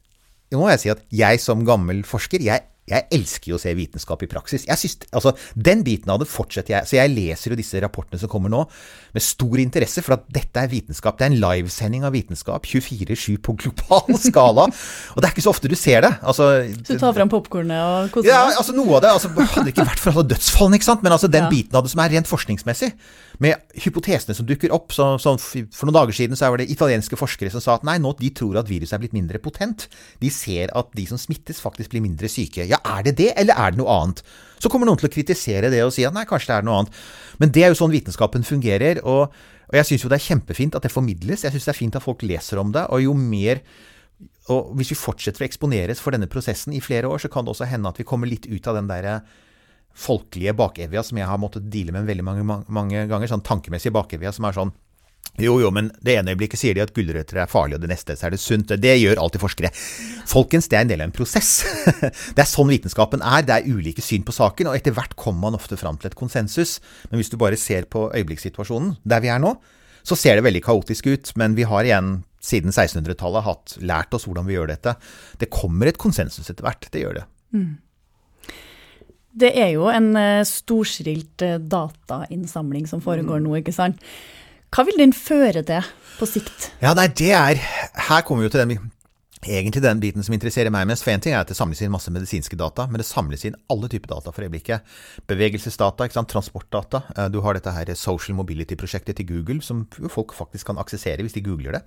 Nå 0.53 0.63
må 0.63 0.71
jeg 0.71 0.85
si 0.85 0.95
at 0.95 1.03
jeg 1.11 1.43
som 1.43 1.67
gammel 1.67 2.05
forsker, 2.07 2.43
jeg 2.47 2.63
jeg 2.87 3.07
elsker 3.17 3.51
jo 3.51 3.59
å 3.59 3.61
se 3.61 3.73
vitenskap 3.75 4.21
i 4.23 4.29
praksis. 4.31 4.67
Jeg 4.69 4.79
synes, 4.79 5.09
altså, 5.11 5.33
Den 5.55 5.83
biten 5.87 6.11
av 6.13 6.21
det 6.23 6.29
fortsetter 6.31 6.77
jeg. 6.77 6.87
Så 6.87 6.99
jeg 6.99 7.11
leser 7.11 7.51
jo 7.51 7.59
disse 7.59 7.81
rapportene 7.83 8.21
som 8.21 8.31
kommer 8.31 8.53
nå, 8.53 8.63
med 9.17 9.25
stor 9.25 9.59
interesse, 9.59 10.05
for 10.07 10.17
at 10.17 10.27
dette 10.33 10.63
er 10.63 10.71
vitenskap. 10.71 11.19
Det 11.19 11.27
er 11.27 11.33
en 11.33 11.41
livesending 11.43 12.07
av 12.07 12.15
vitenskap. 12.15 12.67
24-7 12.67 13.41
på 13.43 13.57
global 13.65 14.15
skala. 14.29 14.69
og 14.71 15.19
det 15.19 15.29
er 15.29 15.35
ikke 15.35 15.47
så 15.49 15.55
ofte 15.55 15.71
du 15.73 15.75
ser 15.79 16.07
det. 16.07 16.13
Altså, 16.23 16.49
så 16.79 16.95
du 16.95 17.03
tar 17.03 17.17
fram 17.17 17.33
popkornet 17.33 17.81
og 17.83 18.15
koser 18.15 18.31
deg? 18.31 18.35
Ja, 18.35 18.55
altså 18.55 18.77
noe 18.77 19.01
av 19.01 19.05
det. 19.07 19.15
Altså, 19.17 19.33
hadde 19.35 19.67
det 19.67 19.75
ikke 19.75 19.89
vært 19.91 20.05
for 20.05 20.15
alle 20.15 20.29
dødsfallene, 20.31 20.79
ikke 20.79 20.91
sant. 20.93 21.03
Men 21.07 21.17
altså 21.17 21.33
den 21.33 21.49
ja. 21.49 21.53
biten 21.53 21.79
av 21.79 21.87
det 21.87 21.95
som 21.95 22.05
er 22.05 22.15
rent 22.15 22.31
forskningsmessig, 22.31 22.93
med 23.43 23.77
hypotesene 23.85 24.35
som 24.37 24.47
dukker 24.49 24.73
opp. 24.75 24.95
Så, 24.97 25.09
så 25.23 25.35
for 25.39 25.89
noen 25.89 25.97
dager 25.99 26.17
siden 26.17 26.39
var 26.39 26.61
det 26.61 26.69
italienske 26.73 27.19
forskere 27.19 27.53
som 27.53 27.63
sa 27.63 27.77
at 27.77 27.87
nei, 27.87 27.99
nå 28.03 28.15
de 28.21 28.31
tror 28.37 28.61
at 28.61 28.71
viruset 28.71 28.97
er 28.97 29.03
blitt 29.03 29.17
mindre 29.17 29.41
potent. 29.43 29.89
De 30.23 30.31
ser 30.33 30.73
at 30.77 30.93
de 30.97 31.07
som 31.11 31.21
smittes, 31.21 31.61
faktisk 31.63 31.93
blir 31.95 32.05
mindre 32.05 32.31
syke. 32.33 32.67
Ja, 32.69 32.81
er 32.85 33.07
det 33.07 33.17
det, 33.21 33.33
eller 33.41 33.59
er 33.59 33.75
det 33.75 33.83
noe 33.83 33.99
annet? 34.03 34.23
Så 34.63 34.73
kommer 34.73 34.89
noen 34.89 35.01
til 35.01 35.11
å 35.11 35.13
kritisere 35.13 35.73
det 35.73 35.83
og 35.85 35.93
si 35.95 36.07
at 36.09 36.17
nei, 36.17 36.25
kanskje 36.29 36.53
det 36.53 36.61
er 36.61 36.69
noe 36.69 36.81
annet. 36.83 37.03
Men 37.43 37.53
det 37.53 37.67
er 37.67 37.75
jo 37.75 37.81
sånn 37.83 37.93
vitenskapen 37.93 38.47
fungerer. 38.47 39.03
Og, 39.05 39.29
og 39.69 39.77
jeg 39.81 39.91
syns 39.91 40.07
jo 40.07 40.13
det 40.13 40.21
er 40.21 40.29
kjempefint 40.31 40.79
at 40.79 40.87
det 40.87 40.95
formidles. 40.95 41.45
Jeg 41.45 41.55
syns 41.55 41.69
det 41.69 41.75
er 41.75 41.83
fint 41.83 41.99
at 41.99 42.07
folk 42.07 42.25
leser 42.27 42.63
om 42.63 42.73
det. 42.73 42.89
Og 42.95 43.05
jo 43.05 43.17
mer 43.19 43.61
og 44.55 44.71
hvis 44.79 44.93
vi 44.93 44.99
fortsetter 44.99 45.43
å 45.43 45.47
eksponeres 45.49 46.01
for 46.01 46.15
denne 46.15 46.29
prosessen 46.31 46.73
i 46.77 46.81
flere 46.81 47.11
år, 47.11 47.19
så 47.25 47.31
kan 47.33 47.45
det 47.45 47.53
også 47.53 47.67
hende 47.69 47.91
at 47.91 47.99
vi 47.99 48.07
kommer 48.07 48.31
litt 48.31 48.47
ut 48.47 48.69
av 48.71 48.79
den 48.79 48.89
derre 48.89 49.19
folkelige 49.97 50.55
bakevja 50.57 51.03
som 51.07 51.19
jeg 51.21 51.29
har 51.29 51.41
måttet 51.41 51.71
deale 51.73 51.95
med 51.95 52.09
veldig 52.09 52.27
mange, 52.27 52.63
mange 52.69 53.07
ganger. 53.11 53.31
Sånn 53.31 53.45
tankemessige 53.47 53.95
bakevja 53.97 54.35
som 54.37 54.49
er 54.49 54.59
sånn 54.59 54.75
jo, 55.37 55.59
jo, 55.61 55.69
men 55.75 55.91
det 56.01 56.15
ene 56.17 56.33
øyeblikket 56.33 56.57
sier 56.57 56.77
de 56.77 56.81
at 56.81 56.95
gulrøtter 56.97 57.43
er 57.43 57.51
farlig, 57.51 57.77
og 57.77 57.83
det 57.83 57.91
neste 57.91 58.15
så 58.17 58.29
er 58.29 58.33
det 58.33 58.41
sunt. 58.41 58.71
Det 58.81 58.95
gjør 58.97 59.21
alltid 59.21 59.43
forskere. 59.43 59.71
Folkens, 60.31 60.69
det 60.73 60.79
er 60.79 60.87
en 60.87 60.93
del 60.93 61.03
av 61.05 61.11
en 61.11 61.17
prosess. 61.17 61.51
Det 62.37 62.41
er 62.41 62.49
sånn 62.49 62.71
vitenskapen 62.73 63.21
er. 63.21 63.45
Det 63.45 63.59
er 63.59 63.69
ulike 63.69 64.05
syn 64.05 64.25
på 64.25 64.33
saken, 64.33 64.71
og 64.71 64.79
etter 64.79 64.95
hvert 64.97 65.13
kommer 65.19 65.51
man 65.51 65.59
ofte 65.59 65.77
fram 65.77 66.01
til 66.01 66.09
et 66.09 66.17
konsensus. 66.17 66.79
Men 67.11 67.21
hvis 67.21 67.33
du 67.33 67.37
bare 67.41 67.59
ser 67.61 67.85
på 67.93 68.07
øyeblikkssituasjonen 68.17 68.97
der 69.05 69.21
vi 69.25 69.33
er 69.35 69.43
nå, 69.43 69.53
så 70.07 70.17
ser 70.17 70.39
det 70.39 70.47
veldig 70.47 70.65
kaotisk 70.65 71.11
ut. 71.13 71.35
Men 71.37 71.59
vi 71.59 71.69
har 71.69 71.85
igjen 71.85 72.23
siden 72.47 72.73
1600-tallet 72.73 73.45
hatt 73.45 73.77
lært 73.85 74.17
oss 74.17 74.25
hvordan 74.29 74.49
vi 74.49 74.57
gjør 74.57 74.73
dette. 74.73 74.97
Det 75.37 75.53
kommer 75.53 75.91
et 75.91 76.01
konsensus 76.01 76.49
etter 76.49 76.65
hvert. 76.65 76.89
Det 76.95 77.03
gjør 77.05 77.21
det. 77.21 77.27
Mm. 77.53 77.75
Det 79.37 79.53
er 79.53 79.75
jo 79.75 79.91
en 79.93 80.15
eh, 80.17 80.43
storstilt 80.49 81.45
eh, 81.45 81.61
datainnsamling 81.61 82.89
som 82.89 83.03
foregår 83.05 83.43
nå, 83.45 83.59
ikke 83.61 83.75
sant. 83.77 84.01
Hva 84.73 84.85
vil 84.89 84.99
den 85.01 85.13
føre 85.17 85.63
til 85.67 85.85
på 86.17 86.29
sikt? 86.29 86.71
Ja, 86.83 86.95
nei, 86.97 87.07
det 87.13 87.33
er 87.37 87.61
Her 87.61 88.25
kommer 88.25 88.45
vi 88.45 88.49
jo 88.49 88.55
til 88.57 88.65
den 88.65 88.93
egentlig 89.47 89.83
den 89.83 90.01
biten 90.01 90.25
som 90.25 90.35
interesserer 90.35 90.73
meg 90.75 90.87
mest. 90.89 91.05
For 91.05 91.13
én 91.13 91.23
ting 91.23 91.35
er 91.35 91.43
at 91.45 91.51
det 91.51 91.57
samles 91.59 91.83
inn 91.85 91.93
masse 91.93 92.11
medisinske 92.13 92.59
data, 92.59 92.87
men 92.91 93.01
det 93.03 93.07
samles 93.09 93.45
inn 93.47 93.59
alle 93.73 93.91
typer 93.93 94.15
data 94.15 94.33
for 94.35 94.47
øyeblikket. 94.47 94.97
Bevegelsesdata, 95.31 96.07
ikke 96.07 96.19
sant? 96.19 96.31
transportdata. 96.33 97.03
Eh, 97.17 97.29
du 97.33 97.41
har 97.45 97.59
dette 97.59 97.75
her 97.75 97.93
Social 97.95 98.39
Mobility-prosjektet 98.41 99.21
til 99.21 99.29
Google, 99.29 99.61
som 99.63 99.85
folk 100.13 100.35
faktisk 100.37 100.73
kan 100.73 100.81
aksessere 100.83 101.23
hvis 101.23 101.37
de 101.37 101.45
googler 101.47 101.79
det. 101.79 101.85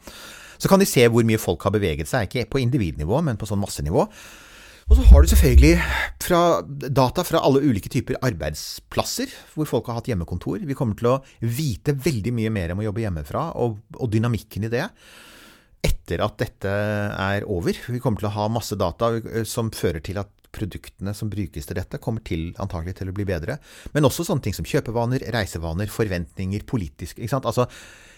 Så 0.59 0.71
kan 0.71 0.79
de 0.79 0.87
se 0.89 1.07
hvor 1.07 1.25
mye 1.25 1.41
folk 1.41 1.63
har 1.65 1.73
beveget 1.75 2.09
seg, 2.11 2.29
ikke 2.29 2.49
på 2.53 2.61
individnivå, 2.63 3.23
men 3.25 3.39
på 3.39 3.49
sånn 3.49 3.61
massenivå. 3.61 4.07
Og 4.89 4.97
så 4.97 5.03
har 5.05 5.21
du 5.21 5.29
selvfølgelig 5.29 5.75
fra 6.25 6.41
data 6.65 7.21
fra 7.25 7.43
alle 7.45 7.61
ulike 7.61 7.91
typer 7.93 8.17
arbeidsplasser 8.25 9.29
hvor 9.53 9.69
folk 9.69 9.89
har 9.89 9.99
hatt 9.99 10.09
hjemmekontor. 10.09 10.63
Vi 10.65 10.77
kommer 10.77 10.97
til 10.97 11.11
å 11.11 11.19
vite 11.45 11.93
veldig 11.93 12.33
mye 12.33 12.53
mer 12.53 12.73
om 12.73 12.81
å 12.81 12.87
jobbe 12.87 13.03
hjemmefra, 13.03 13.43
og, 13.61 13.77
og 13.99 14.09
dynamikken 14.09 14.65
i 14.65 14.71
det 14.73 14.87
etter 15.85 16.23
at 16.25 16.41
dette 16.41 16.73
er 16.73 17.45
over. 17.47 17.77
Vi 17.77 18.01
kommer 18.01 18.19
til 18.19 18.31
å 18.31 18.35
ha 18.35 18.49
masse 18.51 18.75
data 18.79 19.13
eh, 19.19 19.45
som 19.47 19.69
fører 19.71 20.01
til 20.03 20.17
at 20.19 20.33
produktene 20.49 21.13
som 21.13 21.29
brukes 21.29 21.69
til 21.69 21.77
dette, 21.77 22.01
kommer 22.01 22.25
til 22.25 22.49
antagelig 22.59 22.97
til 22.97 23.11
å 23.11 23.15
bli 23.15 23.27
bedre. 23.29 23.59
Men 23.93 24.09
også 24.09 24.25
sånne 24.25 24.47
ting 24.47 24.57
som 24.57 24.67
kjøpevaner, 24.67 25.27
reisevaner, 25.37 25.91
forventninger, 25.93 26.65
politisk 26.67 27.21
ikke 27.21 27.31
sant? 27.35 27.45
Altså, 27.45 27.69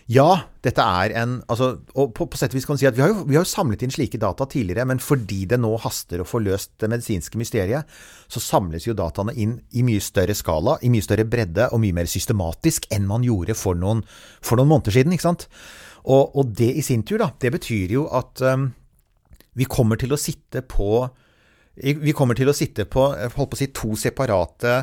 ja, 0.09 0.29
dette 0.65 0.81
er 0.81 1.13
en 1.21 1.35
altså, 1.51 1.75
og 1.93 2.13
på, 2.17 2.25
på 2.31 2.39
sett 2.39 2.53
og 2.53 2.57
vis 2.57 2.65
kan 2.67 2.77
du 2.77 2.81
si 2.81 2.87
at 2.89 2.97
vi 2.97 3.03
har, 3.03 3.11
jo, 3.13 3.25
vi 3.29 3.37
har 3.37 3.45
jo 3.45 3.51
samlet 3.51 3.83
inn 3.85 3.93
slike 3.93 4.19
data 4.21 4.47
tidligere, 4.49 4.85
men 4.89 5.01
fordi 5.03 5.43
det 5.51 5.59
nå 5.61 5.71
haster 5.83 6.23
å 6.23 6.27
få 6.27 6.41
løst 6.43 6.73
det 6.81 6.89
medisinske 6.91 7.39
mysteriet, 7.39 7.87
så 8.31 8.41
samles 8.43 8.87
jo 8.87 8.97
dataene 8.97 9.35
inn 9.37 9.59
i 9.77 9.85
mye 9.87 10.01
større 10.03 10.35
skala, 10.37 10.77
i 10.81 10.91
mye 10.93 11.05
større 11.05 11.27
bredde 11.29 11.69
og 11.71 11.83
mye 11.83 11.95
mer 12.01 12.09
systematisk 12.11 12.89
enn 12.91 13.07
man 13.09 13.25
gjorde 13.27 13.55
for 13.59 13.77
noen, 13.77 14.03
for 14.41 14.59
noen 14.59 14.71
måneder 14.73 14.97
siden. 14.97 15.15
ikke 15.15 15.29
sant? 15.29 15.47
Og, 16.01 16.33
og, 16.33 16.53
det 16.57 16.71
i 16.81 16.85
sin 16.85 17.05
tur, 17.05 17.21
da, 17.21 17.29
det 17.39 17.53
betyr 17.53 17.95
jo 17.99 18.07
at 18.17 18.41
um, 18.41 18.71
vi 19.57 19.67
kommer 19.69 19.99
til 20.01 20.15
å 20.15 20.19
sitte 20.19 20.65
på 20.65 21.05
vi 21.81 22.11
kommer 22.13 22.35
til 22.35 22.49
å 22.51 22.53
sitte 22.53 22.83
på, 22.83 23.05
holdt 23.15 23.35
på 23.53 23.55
å 23.55 23.57
si, 23.57 23.69
to 23.71 23.95
separate 23.97 24.73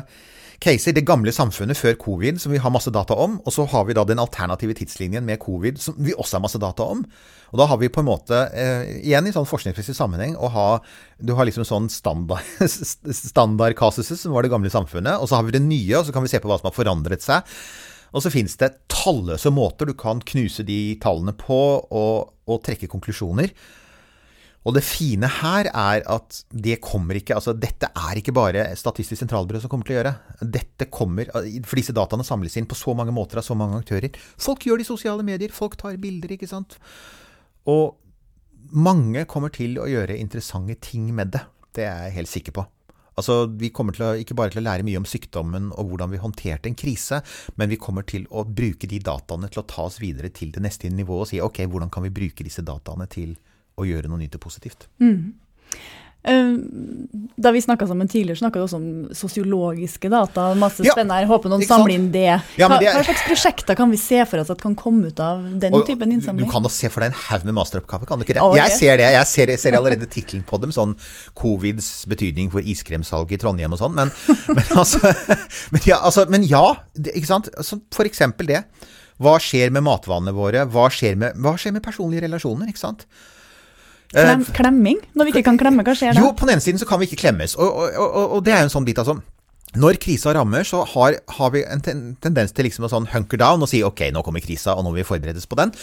caser. 0.63 0.95
Det 0.95 1.05
gamle 1.07 1.33
samfunnet 1.35 1.77
før 1.79 1.97
covid, 1.99 2.39
som 2.41 2.53
vi 2.53 2.61
har 2.61 2.73
masse 2.73 2.91
data 2.93 3.15
om. 3.17 3.39
Og 3.45 3.55
så 3.55 3.65
har 3.71 3.85
vi 3.87 3.95
da 3.97 4.05
den 4.07 4.21
alternative 4.21 4.75
tidslinjen 4.77 5.25
med 5.25 5.41
covid, 5.43 5.79
som 5.81 5.97
vi 5.97 6.15
også 6.15 6.37
har 6.37 6.45
masse 6.45 6.61
data 6.61 6.87
om. 6.95 7.03
Og 7.49 7.61
da 7.61 7.67
har 7.69 7.79
vi 7.81 7.89
på 7.89 8.03
en 8.03 8.09
måte, 8.09 8.39
eh, 8.53 8.99
igjen 9.01 9.27
i 9.27 9.33
sånn 9.33 9.47
forskningsmessig 9.49 9.95
sammenheng, 9.97 10.35
å 10.37 10.51
ha 10.53 10.69
Du 11.19 11.33
har 11.35 11.45
liksom 11.45 11.65
sånn 11.65 11.89
standard, 11.89 12.43
standard 13.11 13.75
casuses, 13.75 14.21
som 14.21 14.31
var 14.31 14.43
det 14.43 14.51
gamle 14.51 14.69
samfunnet. 14.69 15.19
Og 15.19 15.27
så 15.27 15.35
har 15.35 15.43
vi 15.43 15.51
det 15.51 15.65
nye, 15.65 15.97
og 15.97 16.05
så 16.05 16.13
kan 16.13 16.23
vi 16.23 16.29
se 16.29 16.39
på 16.39 16.47
hva 16.47 16.59
som 16.59 16.69
har 16.69 16.77
forandret 16.77 17.21
seg. 17.21 17.43
Og 18.13 18.23
så 18.23 18.31
finnes 18.33 18.55
det 18.57 18.87
talløse 18.89 19.51
måter 19.53 19.85
du 19.85 19.93
kan 19.93 20.21
knuse 20.21 20.63
de 20.65 20.97
tallene 21.01 21.35
på 21.37 21.59
og, 21.91 22.31
og 22.49 22.63
trekke 22.65 22.89
konklusjoner. 22.89 23.51
Og 24.67 24.75
det 24.75 24.83
fine 24.83 25.29
her 25.39 25.69
er 25.71 26.03
at 26.11 26.41
det 26.51 26.81
kommer 26.83 27.15
ikke 27.15 27.37
Altså, 27.37 27.53
dette 27.55 27.87
er 27.95 28.19
ikke 28.19 28.33
bare 28.35 28.65
Statistisk 28.77 29.21
sentralbyrå 29.21 29.61
som 29.63 29.71
kommer 29.71 29.87
til 29.87 29.95
å 29.95 29.99
gjøre. 30.01 30.15
Dette 30.57 30.89
kommer 30.91 31.31
For 31.31 31.79
disse 31.79 31.95
dataene 31.95 32.27
samles 32.27 32.57
inn 32.59 32.67
på 32.69 32.77
så 32.77 32.95
mange 32.97 33.15
måter 33.15 33.39
av 33.39 33.47
så 33.47 33.55
mange 33.57 33.79
aktører. 33.79 34.11
Folk 34.39 34.67
gjør 34.67 34.81
det 34.81 34.87
i 34.87 34.91
sosiale 34.91 35.25
medier. 35.25 35.53
Folk 35.55 35.77
tar 35.79 35.99
bilder, 36.01 36.35
ikke 36.35 36.49
sant. 36.49 36.75
Og 37.69 37.95
mange 38.75 39.23
kommer 39.29 39.53
til 39.53 39.79
å 39.81 39.87
gjøre 39.89 40.19
interessante 40.19 40.75
ting 40.83 41.07
med 41.15 41.31
det. 41.33 41.45
Det 41.75 41.87
er 41.87 42.09
jeg 42.09 42.17
helt 42.19 42.31
sikker 42.31 42.55
på. 42.59 42.65
Altså, 43.19 43.49
Vi 43.51 43.71
kommer 43.75 43.95
til 43.95 44.05
å, 44.05 44.13
ikke 44.19 44.37
bare 44.37 44.53
til 44.53 44.61
å 44.61 44.67
lære 44.67 44.85
mye 44.87 44.99
om 45.01 45.07
sykdommen 45.07 45.71
og 45.73 45.91
hvordan 45.91 46.13
vi 46.13 46.21
håndterte 46.21 46.69
en 46.69 46.77
krise, 46.77 47.21
men 47.59 47.71
vi 47.71 47.79
kommer 47.81 48.05
til 48.07 48.27
å 48.31 48.45
bruke 48.45 48.87
de 48.87 49.01
dataene 49.03 49.49
til 49.51 49.63
å 49.63 49.67
ta 49.67 49.87
oss 49.89 49.99
videre 49.99 50.31
til 50.31 50.53
det 50.55 50.63
neste 50.63 50.91
nivået 50.91 51.25
og 51.25 51.31
si 51.31 51.41
ok, 51.43 51.65
hvordan 51.67 51.91
kan 51.91 52.05
vi 52.05 52.13
bruke 52.15 52.45
disse 52.47 52.63
dataene 52.63 53.09
til 53.11 53.35
å 53.79 53.87
gjøre 53.87 54.11
noe 54.11 54.21
nytt 54.21 54.37
og 54.39 54.43
positivt. 54.45 54.89
Mm. 55.03 55.33
Eh, 56.23 56.55
da 57.35 57.51
vi 57.51 57.61
snakka 57.61 57.87
sammen 57.87 58.07
tidligere, 58.07 58.35
snakka 58.41 58.59
du 58.59 58.65
også 58.65 58.75
om 58.75 58.87
sosiologiske 59.15 60.09
data. 60.11 60.49
Masse 60.59 60.83
ja, 60.83 60.91
spennende 60.91 61.15
her. 61.15 61.27
Håper 61.29 61.51
noen 61.51 61.63
samler 61.63 61.93
inn 61.95 62.09
det. 62.11 62.33
Hva, 62.57 62.67
er, 62.75 62.89
hva, 62.91 63.03
slags 63.07 63.23
prosjekter 63.23 63.77
kan 63.79 63.91
vi 63.91 63.99
se 64.01 64.19
for 64.27 64.43
oss 64.43 64.51
at 64.51 64.59
kan 64.59 64.75
komme 64.79 65.13
ut 65.13 65.21
av 65.23 65.45
den 65.61 65.77
og, 65.77 65.85
typen 65.87 66.11
innsamling? 66.11 66.43
Du 66.43 66.51
kan 66.51 66.65
da 66.65 66.71
se 66.73 66.91
for 66.91 67.05
deg 67.05 67.13
en 67.13 67.21
haug 67.21 67.47
med 67.47 67.55
masteroppgaver, 67.61 68.09
kan 68.09 68.19
du 68.19 68.27
ikke 68.27 68.35
det? 68.35 68.43
Okay. 68.43 68.59
Jeg 68.65 68.75
ser 68.81 68.99
det. 68.99 69.07
Jeg 69.15 69.31
ser, 69.31 69.53
ser 69.63 69.79
allerede 69.79 70.11
tittelen 70.11 70.43
på 70.49 70.59
dem, 70.59 70.75
sånn 70.75 70.97
covids 71.39 71.89
betydning 72.11 72.51
for 72.51 72.67
iskremsalget 72.67 73.39
i 73.39 73.41
Trondheim 73.45 73.79
og 73.79 73.81
sånn. 73.81 73.95
Men, 73.95 74.11
men, 74.57 74.63
altså, 74.75 75.15
men, 75.71 75.87
ja, 75.87 76.03
altså, 76.03 76.27
men 76.27 76.43
ja, 76.51 76.65
det, 76.99 77.15
ikke 77.15 77.31
sant. 77.31 77.51
Altså, 77.55 77.79
for 77.95 78.11
eksempel 78.11 78.51
det. 78.51 78.65
Hva 79.19 79.33
skjer 79.43 79.71
med 79.75 79.83
matvanene 79.87 80.35
våre? 80.35 80.67
Hva 80.71 80.85
skjer 80.91 81.15
med, 81.19 81.39
hva 81.43 81.55
skjer 81.59 81.73
med 81.75 81.83
personlige 81.83 82.27
relasjoner? 82.27 82.71
ikke 82.71 82.83
sant? 82.83 83.07
Klem, 84.13 84.41
eh, 84.41 84.53
klemming? 84.57 85.01
Når 85.13 85.27
vi 85.27 85.35
ikke 85.35 85.45
kan 85.51 85.59
klemme, 85.61 85.85
hva 85.85 85.93
skjer 85.97 86.15
da? 86.17 86.23
Jo, 86.23 86.31
på 86.33 86.47
den 86.47 86.57
ene 86.57 86.65
siden 86.65 86.81
så 86.81 86.87
kan 86.89 87.01
vi 87.01 87.09
ikke 87.09 87.21
klemmes. 87.27 87.53
Og, 87.59 87.67
og, 87.69 87.97
og, 87.97 88.37
og 88.37 88.45
det 88.45 88.55
er 88.55 88.63
jo 88.63 88.69
en 88.69 88.77
sånn 88.79 88.87
bit, 88.87 89.01
altså. 89.01 89.19
Når 89.77 89.99
krisa 90.01 90.33
rammer, 90.33 90.65
så 90.65 90.81
har, 90.95 91.19
har 91.37 91.51
vi 91.53 91.61
en 91.61 91.83
ten, 91.85 92.05
tendens 92.23 92.55
til 92.57 92.65
liksom 92.65 92.87
å 92.87 92.89
sånn 92.89 93.11
hunker 93.11 93.37
down 93.37 93.61
og 93.61 93.69
si 93.69 93.83
ok, 93.85 94.07
nå 94.15 94.23
kommer 94.25 94.41
krisa, 94.41 94.73
og 94.73 94.81
nå 94.81 94.89
må 94.89 94.97
vi 94.97 95.05
forberedes 95.05 95.45
på 95.45 95.59
den. 95.59 95.75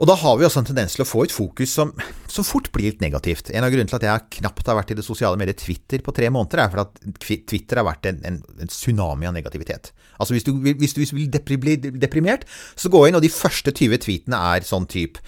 Og 0.00 0.08
da 0.08 0.16
har 0.16 0.38
vi 0.40 0.46
også 0.46 0.62
en 0.62 0.68
tendens 0.70 0.96
til 0.96 1.04
å 1.04 1.06
få 1.06 1.26
et 1.26 1.34
fokus 1.34 1.74
som, 1.76 1.92
som 2.30 2.46
fort 2.48 2.70
blir 2.72 2.88
litt 2.88 3.04
negativt. 3.04 3.52
En 3.52 3.66
av 3.66 3.70
grunnene 3.70 3.92
til 3.92 4.00
at 4.00 4.06
jeg 4.08 4.38
knapt 4.38 4.70
har 4.70 4.78
vært 4.80 4.94
i 4.94 4.96
det 4.98 5.04
sosiale 5.04 5.36
mediet 5.38 5.60
Twitter 5.60 6.00
på 6.02 6.14
tre 6.16 6.32
måneder, 6.32 6.64
er 6.64 6.72
fordi 6.72 6.88
at 6.88 7.46
Twitter 7.52 7.82
har 7.82 7.86
vært 7.90 8.08
en, 8.08 8.24
en, 8.26 8.40
en 8.64 8.72
tsunami 8.72 9.28
av 9.28 9.36
negativitet. 9.36 9.92
Altså 10.16 10.32
hvis 10.32 10.48
du, 10.48 10.54
hvis 10.64 10.96
du 10.96 11.04
vil 11.04 11.60
bli 11.60 11.76
deprimert, 12.00 12.48
så 12.74 12.90
gå 12.92 13.04
inn, 13.06 13.20
og 13.20 13.24
de 13.24 13.30
første 13.32 13.76
20 13.76 14.00
tweetene 14.06 14.40
er 14.56 14.64
sånn 14.66 14.88
type 14.88 15.20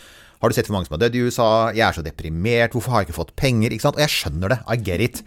har 0.44 0.52
du 0.52 0.56
sett 0.58 0.68
for 0.68 0.76
mange 0.76 0.88
som 0.88 0.98
har 0.98 1.06
dødd 1.06 1.16
i 1.16 1.22
USA? 1.24 1.50
Jeg 1.72 1.86
er 1.86 1.96
så 1.96 2.04
deprimert. 2.04 2.74
Hvorfor 2.76 2.92
har 2.92 3.02
jeg 3.02 3.10
ikke 3.10 3.20
fått 3.22 3.36
penger? 3.40 3.72
Ikke 3.72 3.86
sant? 3.86 3.96
Og 3.96 4.04
jeg 4.04 4.12
skjønner 4.12 4.52
det. 4.52 4.58
I 4.68 4.76
get 4.76 5.04
it. 5.04 5.22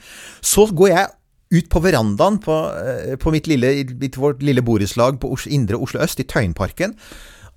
Så 0.45 0.67
går 0.69 0.93
jeg 0.93 1.15
ut 1.57 1.69
på 1.71 1.81
verandaen 1.81 2.37
på, 2.43 2.57
eh, 2.83 3.15
på 3.17 3.31
mitt 3.33 3.47
lille, 3.47 3.71
vårt 4.19 4.43
lille 4.43 4.61
borettslag 4.61 5.17
på 5.19 5.31
indre 5.47 5.79
Oslo 5.79 6.03
øst, 6.03 6.21
i 6.21 6.27
Tøyenparken. 6.27 6.93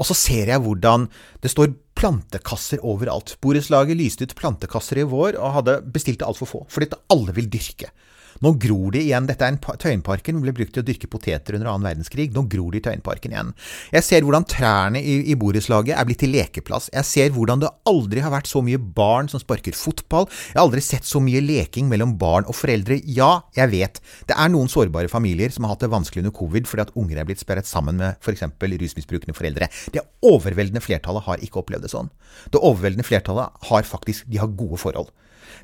Og 0.00 0.08
så 0.08 0.16
ser 0.16 0.48
jeg 0.48 0.64
hvordan 0.64 1.08
det 1.42 1.50
står 1.52 1.74
plantekasser 1.98 2.80
overalt. 2.80 3.36
Borettslaget 3.42 3.98
lyste 3.98 4.24
ut 4.24 4.36
plantekasser 4.38 5.02
i 5.02 5.04
vår 5.04 5.36
og 5.36 5.58
hadde 5.58 5.82
bestilt 5.92 6.22
det 6.22 6.28
altfor 6.28 6.48
få, 6.48 6.62
fordi 6.72 6.88
alle 7.12 7.34
vil 7.36 7.50
dyrke. 7.52 7.90
Nå 8.44 8.54
gror 8.62 8.94
de 8.94 9.02
igjen. 9.02 9.26
Dette 9.28 9.46
er 9.46 9.54
en 9.54 9.60
Tøyenparken 9.60 10.40
ble 10.42 10.54
brukt 10.56 10.72
til 10.76 10.84
å 10.84 10.86
dyrke 10.86 11.10
poteter 11.10 11.56
under 11.58 11.72
annen 11.72 11.88
verdenskrig. 11.88 12.30
Nå 12.34 12.46
gror 12.50 12.72
de 12.74 12.80
i 12.80 12.84
Tøyenparken 12.84 13.34
igjen. 13.34 13.52
Jeg 13.94 14.06
ser 14.06 14.26
hvordan 14.26 14.46
trærne 14.48 15.02
i, 15.02 15.16
i 15.32 15.36
borettslaget 15.38 15.96
er 15.96 16.08
blitt 16.08 16.22
til 16.22 16.32
lekeplass. 16.34 16.90
Jeg 16.94 17.08
ser 17.08 17.34
hvordan 17.34 17.64
det 17.64 17.72
aldri 17.90 18.24
har 18.24 18.34
vært 18.34 18.50
så 18.50 18.62
mye 18.64 18.80
barn 18.80 19.30
som 19.32 19.42
sparker 19.42 19.76
fotball. 19.76 20.28
Jeg 20.52 20.58
har 20.58 20.64
aldri 20.64 20.84
sett 20.84 21.08
så 21.08 21.22
mye 21.24 21.42
leking 21.44 21.90
mellom 21.90 22.16
barn 22.20 22.48
og 22.48 22.56
foreldre. 22.58 23.00
Ja, 23.04 23.32
jeg 23.56 23.74
vet. 23.74 24.02
Det 24.30 24.38
er 24.38 24.52
noen 24.52 24.70
sårbare 24.72 25.10
familier 25.12 25.52
som 25.54 25.66
har 25.66 25.74
hatt 25.74 25.84
det 25.84 25.92
vanskelig 25.92 26.24
under 26.24 26.36
covid 26.36 26.68
fordi 26.70 26.86
at 26.86 26.94
unger 26.98 27.20
er 27.20 27.28
blitt 27.28 27.42
sperret 27.42 27.68
sammen 27.68 27.98
med 28.00 28.20
f.eks. 28.22 28.46
rusmisbrukende 28.60 29.36
foreldre. 29.36 29.70
Det 29.92 30.04
overveldende 30.26 30.82
flertallet 30.84 31.26
har 31.26 31.42
ikke 31.44 31.62
opplevd 31.62 31.86
det 31.86 31.92
sånn. 31.92 32.12
Det 32.52 32.60
overveldende 32.60 33.06
flertallet 33.06 33.66
har 33.70 33.88
faktisk 33.88 34.28
de 34.30 34.40
har 34.40 34.52
gode 34.58 34.78
forhold. 34.80 35.10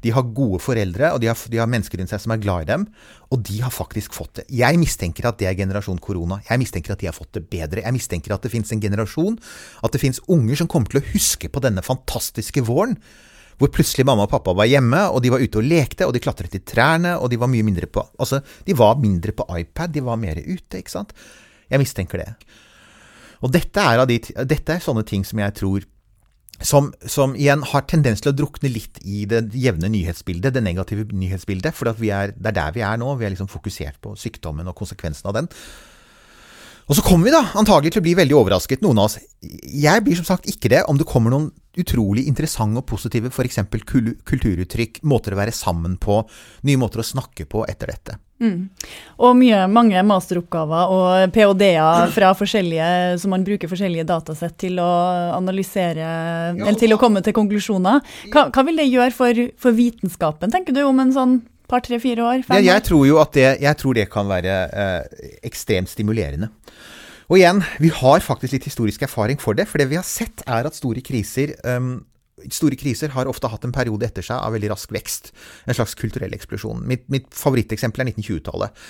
De 0.04 0.12
har 0.14 0.26
gode 0.36 0.60
foreldre, 0.62 1.12
og 1.14 1.20
de 1.22 1.30
har, 1.30 1.38
de 1.52 1.60
har, 1.60 1.70
mennesker 1.70 2.00
rundt 2.00 2.12
seg 2.12 2.22
som 2.22 2.34
er 2.34 2.42
glad 2.42 2.66
i 2.66 2.70
dem. 2.72 2.88
Og 3.34 3.42
de 3.46 3.60
har 3.64 3.74
faktisk 3.74 4.16
fått 4.16 4.40
det. 4.40 4.46
Jeg 4.62 4.80
mistenker 4.80 5.28
at 5.30 5.38
det 5.40 5.50
er 5.50 5.58
generasjon 5.58 6.00
korona. 6.02 6.40
Jeg 6.48 6.62
mistenker 6.62 6.94
at 6.94 7.02
de 7.02 7.10
har 7.10 7.16
fått 7.16 7.34
det 7.38 7.46
bedre. 7.52 7.84
Jeg 7.84 7.96
mistenker 7.96 8.36
at 8.36 8.44
det 8.44 8.52
fins 8.52 8.74
en 8.74 8.82
generasjon, 8.82 9.38
at 9.82 9.94
det 9.94 10.02
fins 10.02 10.22
unger 10.32 10.62
som 10.62 10.70
kommer 10.70 10.92
til 10.92 11.02
å 11.02 11.08
huske 11.12 11.50
på 11.52 11.62
denne 11.64 11.84
fantastiske 11.86 12.64
våren. 12.66 12.98
Hvor 13.56 13.72
plutselig 13.72 14.04
mamma 14.04 14.26
og 14.26 14.32
pappa 14.34 14.52
var 14.52 14.68
hjemme, 14.68 15.00
og 15.08 15.22
de 15.24 15.32
var 15.32 15.40
ute 15.40 15.62
og 15.62 15.64
lekte, 15.64 16.04
og 16.04 16.12
de 16.12 16.20
klatret 16.20 16.58
i 16.58 16.60
trærne, 16.60 17.14
og 17.16 17.30
de 17.32 17.38
var 17.40 17.48
mye 17.48 17.64
mindre 17.64 17.88
på 17.88 18.04
Altså, 18.20 18.42
de 18.66 18.76
var 18.76 18.98
mindre 19.00 19.32
på 19.32 19.46
iPad, 19.56 19.94
de 19.94 20.04
var 20.04 20.20
mer 20.20 20.36
ute, 20.42 20.82
ikke 20.82 20.92
sant? 20.92 21.14
Jeg 21.72 21.80
mistenker 21.80 22.20
det. 22.20 22.30
Og 23.44 23.52
dette 23.52 23.80
er, 23.80 24.04
de, 24.08 24.18
dette 24.48 24.76
er 24.76 24.84
sånne 24.84 25.04
ting 25.08 25.24
som 25.26 25.40
jeg 25.40 25.56
tror 25.56 25.84
som, 26.60 26.92
som, 27.06 27.34
igjen 27.36 27.64
har 27.72 27.84
tendens 27.90 28.22
til 28.24 28.32
å 28.32 28.36
drukne 28.36 28.70
litt 28.72 29.00
i 29.04 29.24
det 29.28 29.42
jevne 29.58 29.90
nyhetsbildet, 29.92 30.54
det 30.56 30.62
negative 30.64 31.04
nyhetsbildet. 31.12 31.76
For 31.76 31.90
det 31.90 32.12
er 32.12 32.32
der 32.46 32.72
vi 32.76 32.84
er 32.86 32.96
nå. 33.00 33.12
Vi 33.20 33.28
er 33.28 33.34
liksom 33.34 33.50
fokusert 33.52 34.00
på 34.02 34.14
sykdommen 34.18 34.68
og 34.70 34.78
konsekvensen 34.78 35.28
av 35.28 35.36
den. 35.36 35.50
Og 36.86 36.94
så 36.94 37.02
kommer 37.02 37.26
vi 37.26 37.34
da 37.34 37.42
antagelig 37.58 37.92
til 37.92 38.00
å 38.02 38.06
bli 38.06 38.14
veldig 38.14 38.36
overrasket, 38.38 38.82
noen 38.84 39.00
av 39.02 39.08
oss. 39.08 39.18
Jeg 39.42 40.04
blir 40.06 40.18
som 40.18 40.28
sagt 40.28 40.46
ikke 40.50 40.70
det 40.70 40.84
om 40.86 40.98
det 40.98 41.08
kommer 41.08 41.34
noen 41.34 41.50
utrolig 41.80 42.26
interessante 42.30 42.80
og 42.80 42.86
positive 42.88 43.30
f.eks. 43.32 43.60
kulturuttrykk, 44.26 45.02
måter 45.08 45.34
å 45.34 45.40
være 45.40 45.54
sammen 45.54 45.96
på, 46.00 46.22
nye 46.66 46.80
måter 46.80 47.02
å 47.02 47.06
snakke 47.06 47.46
på 47.50 47.64
etter 47.68 47.92
dette. 47.92 48.16
Mm. 48.36 48.68
Og 49.24 49.32
mye, 49.38 49.62
mange 49.72 50.00
masteroppgaver 50.04 50.92
og 50.92 51.32
ph.d.-er 51.32 52.10
fra 52.12 52.32
forskjellige, 52.36 52.88
som 53.22 53.32
man 53.32 53.46
bruker 53.46 53.70
forskjellige 53.70 54.04
datasett 54.10 54.58
til 54.60 54.80
å 54.82 54.88
analysere, 55.36 56.08
eller 56.52 56.80
til 56.80 56.92
å 56.92 57.00
komme 57.00 57.24
til 57.24 57.36
konklusjoner. 57.36 58.02
Hva, 58.34 58.48
hva 58.52 58.66
vil 58.68 58.82
det 58.82 58.90
gjøre 58.90 59.14
for, 59.16 59.44
for, 59.60 59.76
vitenskapen, 59.76 60.52
tenker 60.52 60.76
du, 60.76 60.82
om 60.84 61.00
en 61.00 61.14
sånn 61.16 61.38
par, 61.70 61.80
tre, 61.86 62.00
fire 62.02 62.26
år? 62.26 62.44
Ja, 62.52 62.60
jeg 62.74 62.84
tror 62.90 63.06
jo 63.08 63.22
at 63.22 63.32
det, 63.36 63.48
jeg 63.64 63.80
tror 63.80 63.96
det 63.96 64.08
kan 64.12 64.28
være 64.28 64.58
eh, 64.68 65.32
ekstremt 65.48 65.92
stimulerende. 65.92 66.52
Og 67.26 67.40
igjen, 67.40 67.62
vi 67.82 67.90
har 67.90 68.22
faktisk 68.22 68.54
litt 68.54 68.68
historisk 68.68 69.02
erfaring 69.02 69.40
for 69.42 69.58
det. 69.58 69.66
For 69.70 69.82
det 69.82 69.88
vi 69.90 69.98
har 69.98 70.06
sett, 70.06 70.44
er 70.46 70.68
at 70.68 70.78
store 70.78 71.02
kriser 71.04 71.56
um, 71.66 72.04
Store 72.52 72.76
kriser 72.76 73.14
har 73.14 73.26
ofte 73.30 73.48
hatt 73.48 73.62
en 73.64 73.72
periode 73.72 74.04
etter 74.04 74.22
seg 74.22 74.36
av 74.36 74.52
veldig 74.52 74.68
rask 74.68 74.90
vekst. 74.92 75.30
En 75.64 75.74
slags 75.74 75.96
kulturell 75.96 76.34
eksplosjon. 76.36 76.82
Mitt, 76.86 77.06
mitt 77.10 77.30
favoritteksempel 77.34 78.04
er 78.04 78.10
1920-tallet. 78.10 78.82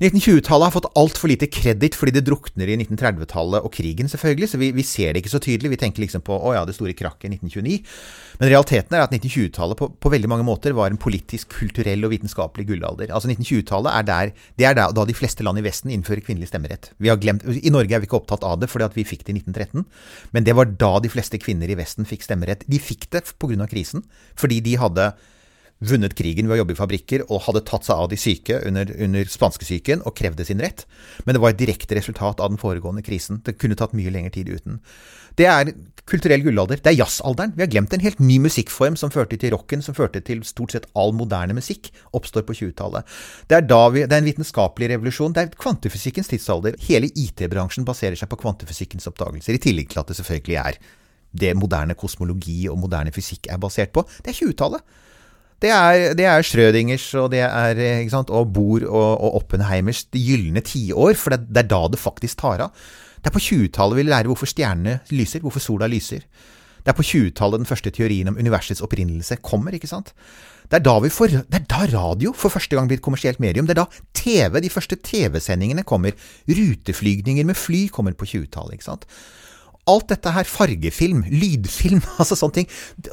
1920-tallet 0.00 0.68
har 0.68 0.74
fått 0.74 0.88
altfor 0.98 1.30
lite 1.30 1.48
kreditt 1.52 1.96
fordi 1.98 2.14
det 2.16 2.24
drukner 2.26 2.70
i 2.70 2.76
1930-tallet 2.78 3.66
og 3.66 3.72
krigen, 3.74 4.08
selvfølgelig, 4.08 4.48
så 4.52 4.60
vi, 4.60 4.70
vi, 4.76 4.84
ser 4.86 5.12
det 5.12 5.22
ikke 5.22 5.32
så 5.34 5.40
tydelig. 5.42 5.72
Vi 5.74 5.80
tenker 5.82 6.04
liksom 6.04 6.24
på 6.24 6.36
å 6.36 6.54
ja, 6.56 6.62
det 6.68 6.76
store 6.76 6.94
krakket 6.96 7.28
i 7.28 7.34
1929. 7.36 7.90
Men 8.40 8.50
realiteten 8.50 8.96
er 8.96 9.04
at 9.04 9.12
1920-tallet 9.12 9.78
på, 9.78 9.90
på, 10.00 10.12
veldig 10.14 10.30
mange 10.32 10.46
måter 10.48 10.76
var 10.76 10.92
en 10.92 11.00
politisk, 11.00 11.52
kulturell 11.58 12.06
og 12.06 12.14
vitenskapelig 12.14 12.66
gullalder. 12.70 13.12
Altså 13.12 13.30
1920-tallet 13.30 13.98
er 13.98 14.08
der, 14.08 14.32
det 14.60 14.68
er 14.70 14.78
da 14.80 15.06
de 15.08 15.16
fleste 15.16 15.44
land 15.46 15.60
i 15.60 15.66
Vesten 15.66 15.92
innfører 15.94 16.24
kvinnelig 16.24 16.52
stemmerett. 16.52 16.92
Glemt, 17.22 17.44
I 17.44 17.74
Norge 17.74 17.96
er 17.96 18.02
vi 18.02 18.08
ikke 18.08 18.22
opptatt 18.22 18.46
av 18.48 18.62
det 18.62 18.70
fordi 18.72 18.88
vi 18.96 19.06
fikk 19.06 19.26
det 19.26 19.34
i 19.34 19.42
1913, 19.42 19.84
men 20.32 20.46
det 20.46 20.56
var 20.58 20.72
da 20.80 20.94
de 21.02 21.10
fleste 21.12 21.38
kvinner 21.42 21.70
i 21.70 21.76
Vesten 21.78 22.08
fikk 22.08 22.24
stemmerett. 22.26 22.64
De 22.70 22.80
fikk 22.82 23.10
det 23.12 23.26
pga. 23.38 23.68
krisen, 23.70 24.06
fordi 24.38 24.60
de 24.64 24.78
hadde 24.80 25.12
vunnet 25.82 26.14
krigen 26.18 26.48
ved 26.48 26.56
å 26.56 26.62
jobbe 26.62 26.76
i 26.76 26.78
fabrikker 26.78 27.24
og 27.28 27.42
hadde 27.46 27.64
tatt 27.68 27.86
seg 27.88 27.98
av 27.98 28.10
de 28.12 28.18
syke 28.20 28.60
under, 28.68 28.90
under 29.02 29.28
spanskesyken 29.30 30.04
og 30.06 30.14
krevde 30.18 30.46
sin 30.46 30.62
rett. 30.62 30.84
Men 31.26 31.36
det 31.36 31.42
var 31.42 31.54
et 31.54 31.60
direkte 31.60 31.98
resultat 31.98 32.42
av 32.42 32.52
den 32.52 32.60
foregående 32.60 33.04
krisen. 33.06 33.40
Det 33.46 33.58
kunne 33.58 33.78
tatt 33.78 33.96
mye 33.96 34.12
lengre 34.14 34.34
tid 34.36 34.52
uten. 34.52 34.78
Det 35.38 35.48
er 35.48 35.72
kulturell 36.08 36.44
gullalder. 36.44 36.80
Det 36.82 36.92
er 36.92 36.98
jazzalderen. 36.98 37.54
Vi 37.56 37.64
har 37.64 37.70
glemt 37.72 37.94
en 37.96 38.04
helt 38.04 38.20
ny 38.22 38.38
musikkform 38.44 38.98
som 39.00 39.12
førte 39.14 39.38
til 39.40 39.54
rocken, 39.54 39.82
som 39.84 39.96
førte 39.96 40.22
til 40.24 40.42
stort 40.46 40.74
sett 40.74 40.88
all 40.98 41.14
moderne 41.16 41.56
musikk, 41.56 41.90
oppstår 42.12 42.44
på 42.48 42.56
20-tallet. 42.58 43.06
Det, 43.48 43.62
det 43.70 44.06
er 44.08 44.18
en 44.18 44.28
vitenskapelig 44.28 44.92
revolusjon. 44.94 45.34
Det 45.36 45.46
er 45.46 45.54
kvantefysikkens 45.56 46.30
tidsalder. 46.32 46.76
Hele 46.88 47.10
IT-bransjen 47.10 47.86
baserer 47.88 48.18
seg 48.18 48.30
på 48.32 48.40
kvantefysikkens 48.44 49.08
oppdagelser, 49.10 49.56
i 49.56 49.62
tillegg 49.62 49.92
til 49.92 50.02
at 50.02 50.10
det 50.10 50.18
selvfølgelig 50.20 50.60
er 50.64 50.82
det 51.32 51.54
moderne 51.56 51.96
kosmologi 51.96 52.66
og 52.68 52.76
moderne 52.82 53.12
fysikk 53.14 53.48
er 53.48 53.60
basert 53.62 53.94
på. 53.94 54.04
Det 54.20 54.34
er 54.34 54.40
20-tallet. 54.42 54.84
Det 55.62 55.70
er, 55.70 56.16
det 56.18 56.26
er 56.26 56.42
Schrødingers 56.42 57.04
og 57.20 57.30
det 57.30 57.44
er 57.46 57.82
sant, 58.10 58.32
og 58.34 58.50
Bohr 58.54 58.82
og, 58.88 59.10
og 59.22 59.36
Oppenheimers 59.42 60.04
gylne 60.10 60.62
tiår, 60.66 61.14
for 61.18 61.34
det, 61.34 61.46
det, 61.48 61.62
er 61.64 61.70
da 61.70 61.84
det 61.92 62.02
faktisk 62.02 62.40
tar 62.42 62.64
av. 62.66 62.86
Det 63.22 63.30
er 63.30 63.36
på 63.36 63.44
20-tallet 63.44 64.00
vi 64.00 64.08
lærer 64.08 64.30
hvorfor 64.30 64.50
stjernene 64.50 64.98
lyser, 65.14 65.44
hvorfor 65.44 65.62
sola 65.62 65.86
lyser. 65.86 66.26
Det 66.82 66.90
er 66.90 66.98
på 66.98 67.04
20-tallet 67.06 67.62
den 67.62 67.68
første 67.68 67.92
teorien 67.94 68.32
om 68.32 68.38
universets 68.40 68.82
opprinnelse 68.82 69.38
kommer, 69.46 69.74
ikke 69.76 69.90
sant? 69.90 70.10
Det 70.72 70.80
er, 70.80 71.08
får, 71.12 71.36
det 71.52 71.58
er 71.60 71.68
da 71.68 71.84
radio 71.92 72.32
for 72.34 72.50
første 72.50 72.74
gang 72.74 72.88
blir 72.88 72.98
et 72.98 73.04
kommersielt 73.04 73.38
medium. 73.44 73.68
Det 73.68 73.76
er 73.76 73.84
da 73.84 74.02
TV, 74.16 74.58
de 74.64 74.70
første 74.72 74.96
TV-sendingene 74.96 75.84
kommer. 75.86 76.16
Ruteflygninger 76.48 77.46
med 77.46 77.58
fly 77.58 77.86
kommer 77.92 78.16
på 78.18 78.26
20-tallet, 78.26 78.80
ikke 78.80 78.88
sant. 78.88 79.06
Alt 79.90 80.12
dette 80.12 80.30
her, 80.30 80.46
fargefilm, 80.46 81.24
lydfilm, 81.26 81.98
altså 82.22 82.36
sånne 82.38 82.60
ting. 82.60 82.68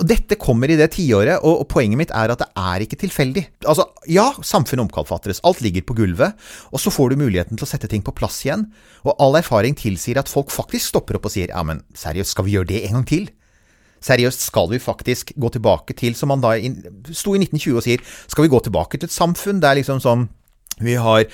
Dette 0.05 0.37
kommer 0.37 0.69
i 0.69 0.77
det 0.77 0.91
tiåret, 0.93 1.41
og, 1.41 1.63
poenget 1.71 1.97
mitt 1.97 2.13
er 2.13 2.29
at 2.29 2.43
det 2.43 2.49
er 2.61 2.85
ikke 2.85 2.99
tilfeldig. 3.01 3.45
Altså, 3.63 3.87
ja, 4.05 4.27
samfunnet 4.45 4.85
omkalfatres, 4.85 5.41
alt 5.49 5.63
ligger 5.65 5.87
på 5.87 5.97
gulvet, 5.97 6.37
og 6.69 6.83
så 6.83 6.93
får 6.93 7.09
du 7.09 7.23
muligheten 7.23 7.57
til 7.57 7.65
å 7.65 7.71
sette 7.71 7.89
ting 7.89 8.05
på 8.05 8.13
plass 8.13 8.43
igjen. 8.45 8.67
Og 9.01 9.15
all 9.17 9.39
erfaring 9.41 9.77
tilsier 9.79 10.21
at 10.21 10.29
folk 10.29 10.53
faktisk 10.53 10.93
stopper 10.93 11.17
opp 11.17 11.25
og 11.25 11.33
sier 11.33 11.49
ja, 11.49 11.65
men 11.65 11.81
seriøst, 11.97 12.35
skal 12.35 12.45
vi 12.45 12.57
gjøre 12.59 12.71
det 12.75 12.83
en 12.85 12.99
gang 12.99 13.09
til? 13.09 13.29
Seriøst, 14.05 14.45
skal 14.47 14.69
vi 14.71 14.79
faktisk 14.79 15.33
gå 15.35 15.49
tilbake 15.57 15.97
til, 15.97 16.13
som 16.15 16.29
man 16.31 16.43
da 16.43 16.53
sto 17.09 17.33
i 17.33 17.41
1920 17.41 17.79
og 17.81 17.87
sier, 17.87 18.03
skal 18.29 18.45
vi 18.45 18.53
gå 18.53 18.61
tilbake 18.69 18.99
til 18.99 19.09
et 19.09 19.15
samfunn 19.15 19.59
der 19.63 19.81
liksom 19.81 20.03
sånn 20.05 20.29
vi 20.79 20.95
har 20.95 21.25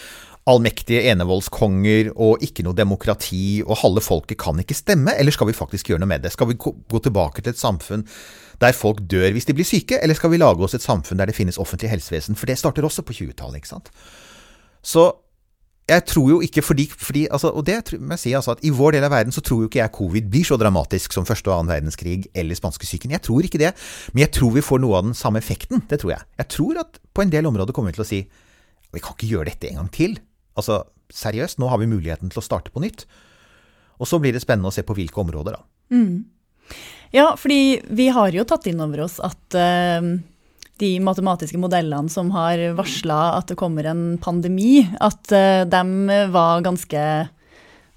allmektige 0.46 1.02
enevoldskonger 1.10 2.12
og 2.22 2.44
ikke 2.46 2.66
noe 2.66 2.78
demokrati, 2.78 3.64
og 3.66 3.80
halve 3.82 4.04
folket 4.06 4.38
kan 4.42 4.60
ikke 4.62 4.78
stemme, 4.78 5.16
eller 5.18 5.34
skal 5.34 5.50
vi 5.50 5.58
faktisk 5.58 5.90
gjøre 5.90 6.04
noe 6.04 6.12
med 6.12 6.26
det? 6.26 6.36
Skal 6.36 6.52
vi 6.52 6.58
gå 6.62 7.02
tilbake 7.02 7.42
til 7.42 7.56
et 7.56 7.62
samfunn 7.62 8.06
der 8.62 8.78
folk 8.78 9.02
dør 9.10 9.34
hvis 9.36 9.50
de 9.50 9.56
blir 9.58 9.68
syke, 9.68 9.98
eller 10.00 10.18
skal 10.18 10.32
vi 10.32 10.40
lage 10.40 10.62
oss 10.64 10.78
et 10.78 10.86
samfunn 10.86 11.20
der 11.20 11.32
det 11.32 11.38
finnes 11.38 11.58
offentlig 11.62 11.90
helsevesen? 11.96 12.38
For 12.38 12.50
det 12.50 12.60
starter 12.62 12.86
også 12.86 13.04
på 13.08 13.18
20-tallet, 13.18 13.64
ikke 13.64 13.74
sant. 13.74 13.90
Så 14.86 15.10
jeg 15.90 16.02
tror 16.10 16.30
jo 16.30 16.38
ikke 16.42 16.64
fordi, 16.66 16.88
fordi 16.98 17.28
altså, 17.30 17.52
Og 17.54 17.66
det 17.66 17.94
må 18.00 18.16
jeg 18.16 18.20
si 18.20 18.32
altså, 18.34 18.56
at 18.56 18.64
i 18.66 18.72
vår 18.74 18.96
del 18.96 19.04
av 19.06 19.12
verden 19.14 19.34
så 19.34 19.42
tror 19.42 19.62
jo 19.62 19.70
ikke 19.70 19.84
jeg 19.84 19.94
covid 19.94 20.30
blir 20.34 20.46
så 20.46 20.58
dramatisk 20.58 21.14
som 21.14 21.26
første 21.26 21.50
og 21.52 21.60
annen 21.60 21.74
verdenskrig 21.74 22.26
eller 22.34 22.58
spanskesyken. 22.58 23.14
Jeg 23.14 23.22
tror 23.22 23.46
ikke 23.46 23.62
det. 23.62 23.74
Men 24.14 24.26
jeg 24.26 24.32
tror 24.34 24.56
vi 24.56 24.66
får 24.66 24.82
noe 24.82 24.98
av 24.98 25.06
den 25.06 25.14
samme 25.14 25.38
effekten. 25.38 25.84
Det 25.90 26.02
tror 26.02 26.16
jeg. 26.16 26.26
Jeg 26.42 26.50
tror 26.58 26.82
at 26.82 26.98
på 27.14 27.22
en 27.22 27.30
del 27.30 27.46
områder 27.46 27.74
kommer 27.74 27.94
vi 27.94 28.00
til 28.00 28.06
å 28.06 28.10
si 28.10 28.24
vi 28.96 29.04
kan 29.04 29.14
ikke 29.14 29.30
gjøre 29.30 29.52
dette 29.52 29.70
en 29.70 29.84
gang 29.84 29.92
til. 29.94 30.18
Altså, 30.56 30.84
seriøst, 31.14 31.60
nå 31.62 31.70
har 31.72 31.82
vi 31.82 31.90
muligheten 31.92 32.32
til 32.32 32.42
å 32.42 32.46
starte 32.46 32.74
på 32.74 32.84
nytt. 32.84 33.06
Og 34.00 34.10
så 34.10 34.20
blir 34.20 34.36
det 34.36 34.44
spennende 34.44 34.72
å 34.72 34.76
se 34.76 34.84
på 34.86 34.96
hvilke 34.98 35.22
områder, 35.24 35.58
da. 35.58 35.96
Mm. 35.96 36.26
Ja, 37.16 37.34
fordi 37.40 37.80
vi 37.96 38.10
har 38.12 38.34
jo 38.36 38.48
tatt 38.48 38.66
inn 38.68 38.82
over 38.84 39.06
oss 39.06 39.20
at 39.24 39.56
uh, 39.56 40.02
de 40.82 40.92
matematiske 41.04 41.60
modellene 41.62 42.12
som 42.12 42.34
har 42.36 42.60
varsla 42.76 43.38
at 43.38 43.52
det 43.52 43.60
kommer 43.60 43.88
en 43.88 44.18
pandemi, 44.22 44.82
at 45.00 45.32
uh, 45.32 45.64
de 45.70 46.26
var 46.34 46.66
ganske 46.66 47.06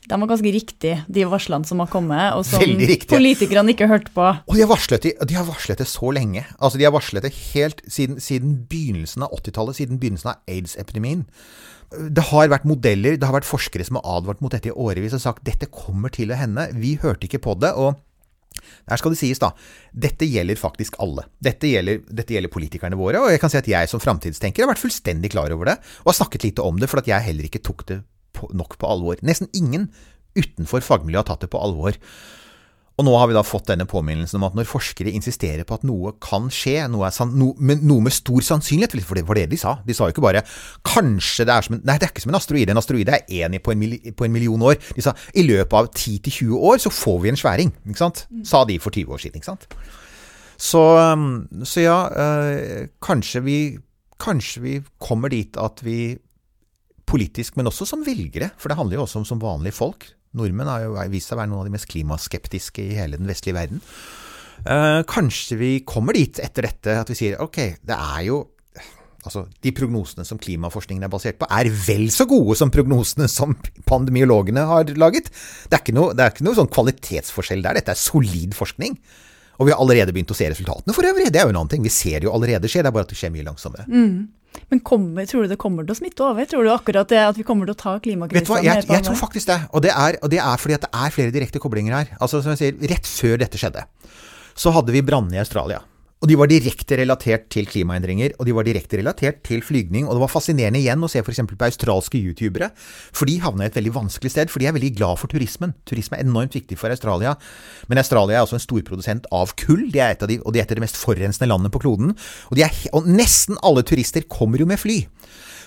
de 0.09 0.17
var 0.17 0.31
ganske 0.31 0.53
riktige, 0.55 1.03
de 1.05 1.25
varslene 1.29 1.69
som 1.69 1.83
har 1.83 1.89
kommet, 1.93 2.33
og 2.33 2.47
som 2.49 2.63
politikerne 3.11 3.75
ikke 3.75 3.91
hørte 3.91 4.13
på. 4.15 4.25
Og 4.25 4.55
de 4.57 4.63
har, 4.65 4.71
varslet, 4.71 5.05
de 5.05 5.37
har 5.37 5.45
varslet 5.45 5.83
det 5.83 5.89
så 5.91 6.13
lenge. 6.17 6.47
Altså, 6.57 6.81
de 6.81 6.87
har 6.87 6.95
varslet 6.95 7.27
det 7.27 7.35
helt 7.51 7.83
siden, 7.85 8.17
siden 8.23 8.55
begynnelsen 8.71 9.27
av 9.27 9.35
80-tallet, 9.37 9.77
siden 9.77 10.01
begynnelsen 10.01 10.33
av 10.33 10.41
aids-epidemien 10.49 11.27
det 11.89 12.27
har 12.31 12.51
vært 12.53 12.67
modeller, 12.69 13.17
det 13.17 13.25
har 13.25 13.37
vært 13.39 13.49
forskere 13.49 13.87
som 13.87 13.97
har 13.97 14.19
advart 14.19 14.43
mot 14.45 14.53
dette 14.53 14.69
i 14.69 14.75
årevis 14.75 15.17
og 15.17 15.23
sagt 15.25 15.47
dette 15.47 15.71
kommer 15.73 16.13
til 16.13 16.35
å 16.35 16.37
hende. 16.37 16.67
Vi 16.77 16.99
hørte 17.01 17.29
ikke 17.29 17.41
på 17.47 17.57
det. 17.63 17.73
og 17.73 17.97
her 18.89 19.01
skal 19.01 19.13
det 19.13 19.21
sies, 19.21 19.41
da. 19.41 19.53
Dette 19.93 20.27
gjelder 20.29 20.59
faktisk 20.59 20.99
alle. 21.05 21.27
Dette 21.45 21.69
gjelder, 21.71 22.01
dette 22.09 22.35
gjelder, 22.35 22.53
politikerne 22.53 22.99
våre. 22.99 23.21
Og 23.23 23.33
jeg 23.33 23.41
kan 23.43 23.53
si 23.53 23.61
at 23.61 23.69
jeg 23.71 23.91
som 23.91 24.03
framtidstenker 24.03 24.65
har 24.65 24.73
vært 24.73 24.83
fullstendig 24.83 25.31
klar 25.35 25.53
over 25.55 25.71
det, 25.71 25.77
og 26.03 26.13
har 26.13 26.19
snakket 26.21 26.49
lite 26.49 26.65
om 26.65 26.81
det, 26.81 26.89
for 26.91 27.03
at 27.03 27.11
jeg 27.11 27.27
heller 27.29 27.49
ikke 27.49 27.63
tok 27.65 27.85
det 27.91 28.01
nok 28.57 28.79
på 28.81 28.89
alvor. 28.89 29.21
Nesten 29.27 29.51
ingen 29.57 29.89
utenfor 30.39 30.85
fagmiljøet 30.85 31.25
har 31.25 31.31
tatt 31.33 31.47
det 31.47 31.53
på 31.53 31.61
alvor. 31.63 31.99
Og 32.99 33.07
nå 33.07 33.13
har 33.15 33.29
vi 33.31 33.37
da 33.37 33.45
fått 33.47 33.69
denne 33.71 33.87
påminnelsen 33.87 34.41
om 34.41 34.49
at 34.49 34.57
når 34.59 34.67
forskere 34.67 35.13
insisterer 35.15 35.63
på 35.67 35.77
at 35.79 35.85
noe 35.87 36.17
kan 36.23 36.49
skje, 36.51 36.81
noe, 36.91 37.07
san, 37.15 37.31
no, 37.39 37.53
med, 37.63 37.85
noe 37.87 38.03
med, 38.03 38.15
stor 38.15 38.43
sannsynlighet, 38.43 38.97
for 39.07 39.15
det 39.15 39.23
var 39.29 39.39
det 39.39 39.47
de 39.53 39.59
sa. 39.61 39.77
De 39.87 39.95
sa 39.95 40.09
jo 40.09 40.17
ikke 40.17 40.25
bare 40.25 40.43
'kanskje 40.83 41.47
det 41.47 41.55
er 41.55 41.63
som 41.63 41.77
en 41.77 41.85
Nei, 41.87 41.95
det 41.99 42.09
er 42.09 42.13
ikke 42.13 42.27
som 42.27 42.35
en 42.35 42.41
asteroide. 42.41 42.75
En 42.75 42.83
asteroide 42.83 43.15
er 43.15 43.23
én 43.31 43.55
på, 43.63 43.71
på, 44.17 44.25
en 44.25 44.33
million 44.33 44.63
år. 44.63 44.75
De 44.97 45.03
sa 45.03 45.15
i 45.33 45.47
løpet 45.47 45.73
av 45.73 45.91
10-20 45.95 46.59
år 46.59 46.79
så 46.83 46.91
får 46.91 47.23
vi 47.23 47.29
en 47.29 47.39
sværing. 47.39 47.73
Ikke 47.87 48.03
sant? 48.03 48.27
Sa 48.45 48.65
de 48.65 48.79
for 48.83 48.91
20 48.91 49.15
år 49.15 49.19
siden. 49.19 49.37
ikke 49.37 49.47
sant? 49.55 49.69
Så, 50.59 50.83
så 51.63 51.81
ja, 51.81 52.09
øh, 52.11 52.89
kanskje 53.01 53.43
vi 53.43 53.79
Kanskje 54.19 54.61
vi 54.61 54.83
kommer 54.99 55.31
dit 55.31 55.57
at 55.57 55.79
vi 55.85 56.19
politisk, 57.07 57.57
men 57.57 57.71
også 57.71 57.87
som 57.87 58.03
velgere, 58.03 58.51
for 58.59 58.69
det 58.69 58.77
handler 58.77 58.99
jo 58.99 59.03
også 59.07 59.21
om 59.23 59.25
som 59.25 59.39
vanlige 59.41 59.73
folk, 59.73 60.18
Nordmenn 60.39 60.71
har 60.71 60.87
jo 60.87 60.97
vist 61.13 61.31
seg 61.31 61.39
å 61.39 61.43
være 61.43 61.53
noen 61.53 61.65
av 61.65 61.69
de 61.69 61.75
mest 61.75 61.91
klimaskeptiske 61.91 62.85
i 62.85 62.99
hele 62.99 63.21
den 63.21 63.29
vestlige 63.31 63.59
verden. 63.59 63.83
Eh, 64.65 65.01
kanskje 65.09 65.59
vi 65.59 65.73
kommer 65.87 66.17
dit 66.19 66.41
etter 66.43 66.67
dette 66.67 66.97
at 67.03 67.11
vi 67.11 67.19
sier 67.19 67.43
ok, 67.45 67.61
det 67.87 67.99
er 67.99 68.23
jo 68.31 68.47
Altså, 69.27 69.43
de 69.67 69.73
prognosene 69.75 70.23
som 70.25 70.39
klimaforskningen 70.41 71.03
er 71.05 71.11
basert 71.11 71.41
på, 71.41 71.47
er 71.51 71.67
vel 71.85 72.07
så 72.15 72.25
gode 72.31 72.55
som 72.57 72.71
prognosene 72.73 73.27
som 73.29 73.51
pandemiologene 73.85 74.63
har 74.71 74.93
laget. 74.97 75.27
Det 75.67 75.75
er 75.75 75.83
ikke 75.83 75.97
noe, 75.97 76.15
er 76.15 76.31
ikke 76.31 76.47
noe 76.47 76.57
sånn 76.57 76.71
kvalitetsforskjell 76.73 77.65
der. 77.67 77.81
Dette 77.81 77.93
er 77.93 78.01
solid 78.01 78.55
forskning. 78.57 78.95
Og 79.59 79.67
vi 79.67 79.75
har 79.75 79.83
allerede 79.83 80.15
begynt 80.15 80.31
å 80.33 80.39
se 80.39 80.49
resultatene 80.49 80.95
for 80.95 81.11
øvrig. 81.11 81.33
Det 81.35 81.43
er 81.43 81.49
jo 81.49 81.53
en 81.53 81.59
annen 81.59 81.73
ting. 81.75 81.85
Vi 81.85 81.93
ser 81.93 82.23
det 82.23 82.29
jo 82.29 82.33
allerede 82.39 82.71
skje, 82.71 82.87
det 82.87 82.93
er 82.93 82.95
bare 82.95 83.09
at 83.09 83.13
det 83.13 83.19
skjer 83.19 83.35
mye 83.35 83.47
langsommere. 83.51 83.89
Mm. 83.91 84.15
Men 84.73 84.81
kommer, 84.85 85.27
tror 85.31 85.47
du 85.47 85.53
det 85.53 85.59
kommer 85.61 85.87
til 85.87 85.95
å 85.95 85.99
smitte 85.99 86.25
over? 86.27 86.49
Tror 86.51 86.67
du 86.67 86.73
akkurat 86.73 87.11
det 87.11 87.21
at 87.25 87.39
vi 87.39 87.47
kommer 87.47 87.69
til 87.69 87.77
å 87.77 87.81
ta 87.81 87.95
klimakrisen 88.05 88.45
Vet 88.45 88.65
du 88.65 88.69
jeg, 88.69 88.87
jeg 88.91 89.07
tror 89.07 89.21
faktisk 89.21 89.51
det. 89.51 89.59
Og 89.73 89.85
det, 89.85 89.93
er, 89.95 90.19
og 90.23 90.33
det 90.33 90.41
er 90.45 90.63
fordi 90.63 90.79
at 90.79 90.87
det 90.87 90.91
er 90.93 91.15
flere 91.15 91.35
direkte 91.35 91.63
koblinger 91.63 91.97
her. 91.97 92.17
Altså 92.19 92.43
som 92.45 92.55
jeg 92.55 92.63
sier, 92.63 92.91
Rett 92.93 93.09
før 93.09 93.39
dette 93.45 93.61
skjedde, 93.61 93.85
så 94.59 94.73
hadde 94.75 94.95
vi 94.95 95.05
brannene 95.07 95.39
i 95.39 95.43
Australia. 95.43 95.83
Og 96.19 96.27
de 96.27 96.35
var 96.35 96.51
direkte 96.51 96.97
relatert 96.99 97.45
til 97.55 97.69
klimaendringer, 97.71 98.33
og 98.41 98.49
de 98.49 98.55
var 98.57 98.67
direkte 98.67 98.99
relatert 98.99 99.39
til 99.47 99.61
flygning. 99.63 100.09
Og 100.09 100.17
det 100.17 100.23
var 100.25 100.33
fascinerende 100.33 100.81
igjen 100.81 101.05
å 101.05 101.11
se 101.11 101.23
f.eks. 101.23 101.45
på 101.47 101.67
australske 101.69 102.19
youtubere, 102.19 102.73
for 103.15 103.31
de 103.31 103.37
havna 103.45 103.67
i 103.67 103.71
et 103.71 103.79
veldig 103.79 103.95
vanskelig 103.95 104.33
sted. 104.35 104.51
For 104.51 104.59
de 104.59 104.67
er 104.67 104.75
veldig 104.75 104.91
glad 104.99 105.21
for 105.23 105.31
turismen. 105.31 105.77
Turisme 105.87 106.19
er 106.19 106.27
enormt 106.27 106.59
viktig 106.59 106.79
for 106.81 106.91
Australia. 106.91 107.37
Men 107.87 108.03
Australia 108.03 108.41
er 108.41 108.47
også 108.49 108.59
en 108.59 108.67
storprodusent 108.67 109.31
av 109.35 109.55
kull, 109.63 109.87
de 109.95 110.03
er 110.03 110.17
et 110.17 110.27
av 110.27 110.33
de, 110.33 110.41
og 110.43 110.55
de 110.55 110.63
er 110.63 110.67
et 110.67 110.75
av 110.75 110.81
de 110.81 110.87
mest 110.89 110.99
forurensende 110.99 111.53
landene 111.53 111.71
på 111.75 111.85
kloden. 111.87 112.17
Og, 112.51 112.59
er, 112.59 112.75
og, 112.91 113.07
nesten 113.07 113.61
alle 113.63 113.87
turister 113.87 114.27
kommer 114.27 114.59
jo 114.59 114.67
med 114.67 114.83
fly. 114.83 115.05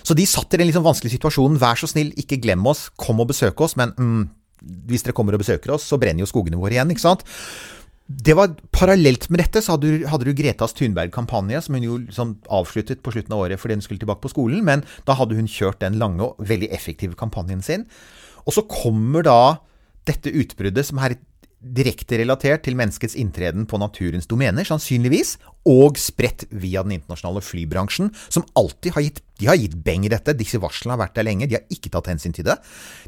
Så 0.04 0.12
de 0.18 0.28
satt 0.28 0.52
i 0.52 0.60
den 0.60 0.68
liksom 0.68 0.84
vanskelige 0.84 1.16
situasjonen. 1.16 1.60
Vær 1.62 1.80
så 1.80 1.88
snill, 1.88 2.12
ikke 2.20 2.42
glem 2.42 2.66
oss, 2.68 2.90
kom 3.00 3.24
og 3.24 3.32
besøk 3.32 3.64
oss. 3.64 3.78
Men 3.80 3.96
mm, 3.96 4.24
hvis 4.90 5.06
dere 5.06 5.16
kommer 5.16 5.32
og 5.32 5.40
besøker 5.46 5.78
oss, 5.78 5.88
så 5.88 5.96
brenner 6.02 6.26
jo 6.26 6.28
skogene 6.28 6.60
våre 6.60 6.76
igjen, 6.76 6.92
ikke 6.92 7.08
sant 7.08 7.24
det 8.06 8.34
var 8.36 8.54
Parallelt 8.74 9.28
med 9.30 9.40
dette 9.40 9.62
så 9.62 9.76
hadde 9.76 9.90
du, 9.90 10.06
hadde 10.10 10.26
du 10.26 10.34
Gretas 10.36 10.74
Thunberg-kampanje, 10.76 11.60
som 11.62 11.76
hun 11.76 11.86
jo 11.86 11.98
liksom 12.02 12.34
avsluttet 12.52 13.02
på 13.04 13.12
slutten 13.14 13.34
av 13.36 13.44
året 13.44 13.60
fordi 13.62 13.78
hun 13.78 13.84
skulle 13.84 14.02
tilbake 14.02 14.24
på 14.24 14.32
skolen. 14.32 14.64
Men 14.66 14.82
da 15.06 15.16
hadde 15.18 15.38
hun 15.38 15.50
kjørt 15.50 15.80
den 15.84 16.00
lange 16.00 16.26
og 16.26 16.40
veldig 16.48 16.72
effektive 16.74 17.16
kampanjen 17.18 17.62
sin. 17.64 17.86
Og 18.42 18.56
så 18.56 18.66
kommer 18.66 19.24
da 19.26 19.38
dette 20.08 20.32
utbruddet, 20.34 20.84
som 20.88 20.98
er 20.98 21.14
direkte 21.62 22.18
relatert 22.18 22.64
til 22.66 22.76
menneskets 22.78 23.14
inntreden 23.18 23.68
på 23.70 23.78
naturens 23.78 24.26
domener, 24.30 24.66
sannsynligvis, 24.66 25.36
og 25.68 25.98
spredt 26.00 26.44
via 26.50 26.82
den 26.82 26.96
internasjonale 26.96 27.42
flybransjen, 27.46 28.10
som 28.26 28.46
alltid 28.58 28.96
har 28.96 29.06
gitt, 29.06 29.20
har 29.46 29.58
gitt 29.60 29.76
beng 29.86 30.06
i 30.06 30.10
dette. 30.10 30.34
Disse 30.38 30.58
varslene 30.62 30.96
har 30.96 31.02
vært 31.04 31.16
der 31.18 31.28
lenge, 31.28 31.46
de 31.46 31.58
har 31.58 31.74
ikke 31.74 31.92
tatt 31.94 32.10
hensyn 32.10 32.34
til 32.34 32.48
det. 32.50 32.58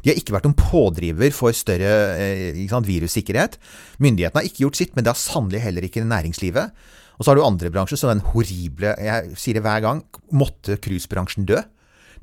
De 0.03 0.11
har 0.11 0.19
ikke 0.21 0.37
vært 0.37 0.47
noen 0.47 0.57
pådriver 0.59 1.35
for 1.35 1.55
større 1.55 1.93
eh, 2.15 2.61
sant, 2.71 2.87
virussikkerhet. 2.87 3.59
Myndighetene 4.03 4.41
har 4.41 4.47
ikke 4.47 4.63
gjort 4.63 4.79
sitt, 4.79 4.95
men 4.95 5.05
det 5.05 5.11
har 5.11 5.19
sannelig 5.19 5.65
heller 5.67 5.87
ikke 5.87 6.07
næringslivet. 6.07 6.87
Og 7.15 7.23
så 7.23 7.31
har 7.31 7.39
du 7.39 7.45
andre 7.45 7.71
bransjer, 7.71 7.99
som 7.99 8.11
den 8.11 8.25
horrible, 8.31 8.95
jeg 9.03 9.39
sier 9.39 9.59
det 9.59 9.63
hver 9.67 9.83
gang, 9.83 10.03
måtte 10.35 10.79
cruisebransjen 10.83 11.47
dø? 11.47 11.59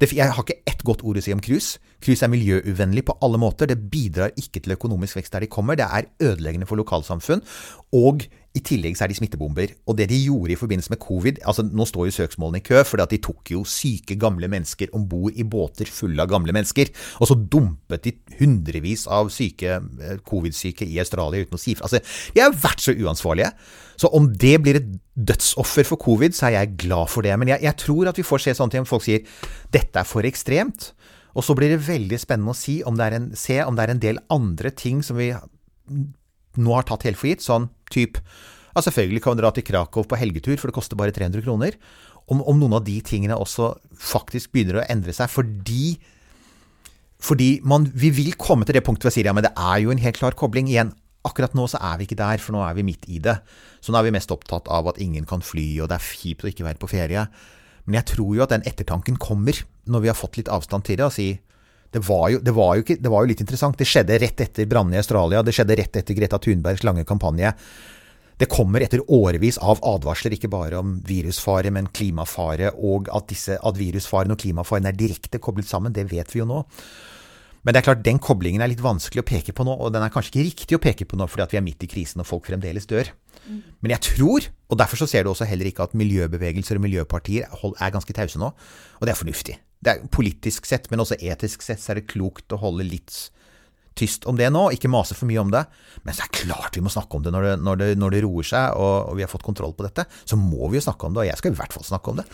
Jeg 0.03 0.35
har 0.35 0.43
ikke 0.43 0.63
ett 0.67 0.83
godt 0.83 1.05
ord 1.07 1.21
å 1.21 1.23
si 1.23 1.31
om 1.35 1.41
cruise. 1.43 1.79
Cruise 2.03 2.25
er 2.27 2.33
miljøuvennlig 2.33 3.05
på 3.07 3.15
alle 3.23 3.39
måter. 3.39 3.71
Det 3.71 3.79
bidrar 3.93 4.35
ikke 4.35 4.59
til 4.65 4.75
økonomisk 4.75 5.21
vekst 5.21 5.37
der 5.37 5.45
de 5.45 5.51
kommer. 5.53 5.79
Det 5.79 5.87
er 5.87 6.09
ødeleggende 6.19 6.67
for 6.67 6.81
lokalsamfunn. 6.81 7.45
Og 7.95 8.27
i 8.53 8.61
tillegg 8.61 8.97
så 8.99 9.07
er 9.07 9.13
de 9.13 9.17
smittebomber. 9.17 9.71
Og 9.89 9.97
det 9.97 10.11
de 10.11 10.19
gjorde 10.27 10.53
i 10.53 10.59
forbindelse 10.61 10.93
med 10.93 11.01
covid 11.01 11.39
altså 11.49 11.65
Nå 11.65 11.87
står 11.89 12.09
jo 12.09 12.17
søksmålene 12.19 12.61
i 12.61 12.67
kø, 12.67 12.83
for 12.85 13.01
de 13.01 13.21
tok 13.25 13.53
jo 13.55 13.63
syke, 13.69 14.19
gamle 14.21 14.49
mennesker 14.53 14.93
om 14.97 15.07
bord 15.09 15.39
i 15.41 15.47
båter 15.49 15.89
fulle 15.89 16.21
av 16.21 16.29
gamle 16.31 16.53
mennesker. 16.55 16.91
Og 17.21 17.31
så 17.31 17.37
dumpet 17.37 18.05
de 18.05 18.13
hundrevis 18.41 19.07
av 19.09 19.31
syke, 19.33 19.79
eh, 19.81 20.21
covid-syke 20.29 20.85
i 20.85 21.01
Australia 21.01 21.47
uten 21.47 21.57
å 21.57 21.63
si 21.63 21.77
fra. 21.79 21.89
Altså, 21.89 22.03
de 22.35 22.45
har 22.45 22.53
vært 22.53 22.85
så 22.85 22.93
uansvarlige. 22.93 23.53
Så 23.97 24.13
om 24.13 24.29
det 24.29 24.57
blir 24.65 24.81
et 24.81 24.93
dødsoffer 25.17 25.89
for 25.89 26.01
covid, 26.01 26.37
så 26.37 26.51
er 26.51 26.59
jeg 26.59 26.77
glad 26.85 27.09
for 27.13 27.25
det. 27.25 27.35
Men 27.39 27.55
jeg, 27.55 27.65
jeg 27.65 27.81
tror 27.81 28.11
at 28.11 28.21
vi 28.21 28.27
får 28.27 28.45
se 28.45 28.57
sånne 28.59 28.75
ting 28.75 28.85
om 28.85 28.91
folk 28.91 29.07
sier 29.07 29.25
dette 29.73 29.97
er 30.01 30.09
for 30.09 30.29
ekstremt. 30.29 30.93
Og 31.33 31.47
så 31.47 31.57
blir 31.57 31.73
det 31.73 31.85
veldig 31.87 32.19
spennende 32.21 32.53
å 32.53 32.59
si 32.59 32.83
om 32.85 32.99
en, 33.01 33.31
se 33.39 33.63
om 33.65 33.77
det 33.77 33.87
er 33.87 33.95
en 33.95 34.03
del 34.03 34.21
andre 34.33 34.73
ting 34.77 35.01
som 35.05 35.17
vi 35.17 35.33
nå 36.61 36.75
har 36.77 36.85
tatt 36.89 37.07
helt 37.09 37.21
for 37.21 37.31
gitt. 37.31 37.45
Sånn 37.45 37.71
type 37.93 38.23
ja, 38.73 38.81
Selvfølgelig 38.81 39.23
kan 39.25 39.37
du 39.37 39.43
dra 39.45 39.51
til 39.53 39.67
Krakow 39.69 40.07
på 40.09 40.17
helgetur, 40.17 40.57
for 40.57 40.71
det 40.71 40.77
koster 40.79 40.97
bare 40.97 41.13
300 41.13 41.45
kroner. 41.45 41.77
Om, 42.25 42.41
om, 42.41 42.57
noen 42.57 42.79
av 42.79 42.87
de 42.87 42.97
tingene 43.05 43.37
også 43.37 43.75
faktisk 44.01 44.55
begynner 44.55 44.81
å 44.81 44.87
endre 44.89 45.13
seg 45.13 45.29
fordi 45.29 45.99
fordi 47.23 47.61
man, 47.69 47.85
vi 47.95 48.09
vil 48.11 48.33
komme 48.41 48.67
til 48.67 48.75
det 48.75 48.83
punktet 48.83 49.05
hvor 49.05 49.13
jeg 49.13 49.21
sier 49.21 49.29
ja, 49.29 49.35
men 49.37 49.45
det 49.47 49.53
er 49.55 49.83
jo 49.85 49.93
en 49.93 50.01
helt 50.03 50.17
klar 50.19 50.35
kobling. 50.35 50.67
Igjen, 50.71 50.91
Akkurat 51.23 51.53
nå 51.55 51.69
så 51.71 51.79
er 51.79 52.01
vi 52.01 52.09
ikke 52.09 52.19
der, 52.19 52.41
for 52.43 52.57
nå 52.57 52.65
er 52.67 52.75
vi 52.75 52.85
midt 52.87 53.07
i 53.07 53.21
det. 53.23 53.37
Så 53.79 53.95
nå 53.95 54.01
er 54.01 54.09
vi 54.09 54.15
mest 54.17 54.33
opptatt 54.35 54.67
av 54.67 54.89
at 54.91 54.99
ingen 55.03 55.27
kan 55.29 55.45
fly, 55.45 55.67
og 55.79 55.91
det 55.91 56.01
er 56.01 56.09
kjipt 56.19 56.43
å 56.43 56.51
ikke 56.51 56.67
være 56.67 56.81
på 56.83 56.91
ferie. 56.91 57.29
Men 57.87 58.01
jeg 58.01 58.09
tror 58.17 58.35
jo 58.35 58.43
at 58.43 58.55
den 58.55 58.67
ettertanken 58.67 59.21
kommer, 59.23 59.55
når 59.87 60.03
vi 60.03 60.11
har 60.11 60.19
fått 60.19 60.41
litt 60.41 60.51
avstand 60.51 60.87
til 60.89 60.99
det, 60.99 61.07
og 61.07 61.15
si 61.15 61.29
det 61.93 62.01
var, 62.07 62.29
jo, 62.33 62.39
det, 62.41 62.53
var 62.57 62.81
ikke, 62.81 62.97
det 63.05 63.11
var 63.13 63.25
jo, 63.25 63.29
litt 63.29 63.43
interessant. 63.45 63.77
Det 63.77 63.89
skjedde 63.89 64.17
rett 64.23 64.41
etter 64.41 64.69
brannene 64.69 64.97
i 64.97 65.03
Australia. 65.03 65.43
Det 65.45 65.53
skjedde 65.53 65.77
rett 65.77 65.99
etter 66.01 66.17
Greta 66.17 66.39
Thunbergs 66.41 66.85
lange 66.89 67.05
kampanje. 67.09 67.53
Det 68.41 68.49
kommer 68.51 68.83
etter 68.83 69.03
årevis 69.13 69.59
av 69.61 69.83
advarsler, 69.87 70.35
ikke 70.35 70.51
bare 70.51 70.81
om 70.81 70.97
virusfare, 71.07 71.71
men 71.75 71.91
klimafare, 71.93 72.73
og 72.81 73.11
at, 73.13 73.29
disse, 73.31 73.59
at 73.61 73.79
virusfaren 73.79 74.33
og 74.33 74.41
klimafaren 74.41 74.89
er 74.89 74.97
direkte 74.97 75.39
koblet 75.43 75.69
sammen. 75.69 75.93
Det 75.95 76.09
vet 76.11 76.33
vi 76.33 76.41
jo 76.41 76.49
nå. 76.49 76.63
Men 77.63 77.75
det 77.77 77.83
er 77.83 77.87
klart, 77.87 78.03
den 78.03 78.19
koblingen 78.19 78.65
er 78.65 78.73
litt 78.73 78.83
vanskelig 78.83 79.23
å 79.23 79.29
peke 79.29 79.55
på 79.55 79.67
nå, 79.69 79.77
og 79.77 79.93
den 79.95 80.03
er 80.03 80.11
kanskje 80.11 80.33
ikke 80.33 80.47
riktig 80.49 80.79
å 80.79 80.83
peke 80.83 81.07
på 81.07 81.19
nå 81.19 81.29
fordi 81.31 81.53
vi 81.53 81.61
er 81.61 81.67
midt 81.69 81.85
i 81.87 81.91
krisen 81.93 82.25
og 82.25 82.27
folk 82.27 82.49
fremdeles 82.49 82.89
dør. 82.91 83.13
Mm. 83.45 83.61
Men 83.85 83.95
jeg 83.95 84.05
tror, 84.09 84.49
og 84.67 84.81
derfor 84.81 84.99
så 84.99 85.07
ser 85.13 85.23
du 85.23 85.31
også 85.31 85.47
heller 85.47 85.69
ikke 85.71 85.87
at 85.87 85.95
miljøbevegelser 85.99 86.81
og 86.81 86.87
miljøpartier 86.89 87.47
er 87.47 87.95
ganske 87.95 88.17
tause 88.17 88.43
nå, 88.43 88.51
og 88.51 89.07
det 89.07 89.15
er 89.15 89.21
fornuftig. 89.21 89.61
Det 89.83 89.93
er 89.93 90.11
Politisk 90.15 90.67
sett, 90.69 90.89
men 90.91 91.03
også 91.03 91.19
etisk 91.19 91.65
sett, 91.65 91.83
så 91.83 91.93
er 91.93 92.01
det 92.01 92.11
klokt 92.13 92.55
å 92.55 92.61
holde 92.63 92.87
litt 92.87 93.11
tyst 93.95 94.27
om 94.29 94.37
det 94.39 94.49
nå, 94.53 94.69
ikke 94.75 94.91
mase 94.91 95.17
for 95.17 95.29
mye 95.29 95.41
om 95.43 95.51
det. 95.53 95.63
Men 96.03 96.17
så 96.17 96.25
er 96.25 96.31
det 96.31 96.43
klart 96.43 96.77
vi 96.77 96.83
må 96.85 96.93
snakke 96.93 97.19
om 97.19 97.25
det 97.25 97.33
når 97.35 97.47
det, 97.47 97.53
når 97.63 97.81
det, 97.81 97.89
når 98.01 98.15
det 98.15 98.23
roer 98.25 98.49
seg 98.49 98.79
og, 98.79 99.11
og, 99.11 99.17
vi 99.19 99.25
har 99.25 99.31
fått 99.31 99.45
kontroll 99.47 99.75
på 99.77 99.87
dette. 99.87 100.07
Så 100.25 100.39
må 100.41 100.71
vi 100.73 100.81
jo 100.81 100.85
snakke 100.87 101.09
om 101.09 101.17
det, 101.17 101.25
og 101.25 101.29
jeg 101.29 101.41
skal 101.41 101.53
i 101.53 101.59
hvert 101.59 101.77
fall 101.77 101.87
snakke 101.87 102.13
om 102.13 102.23
det. 102.23 102.27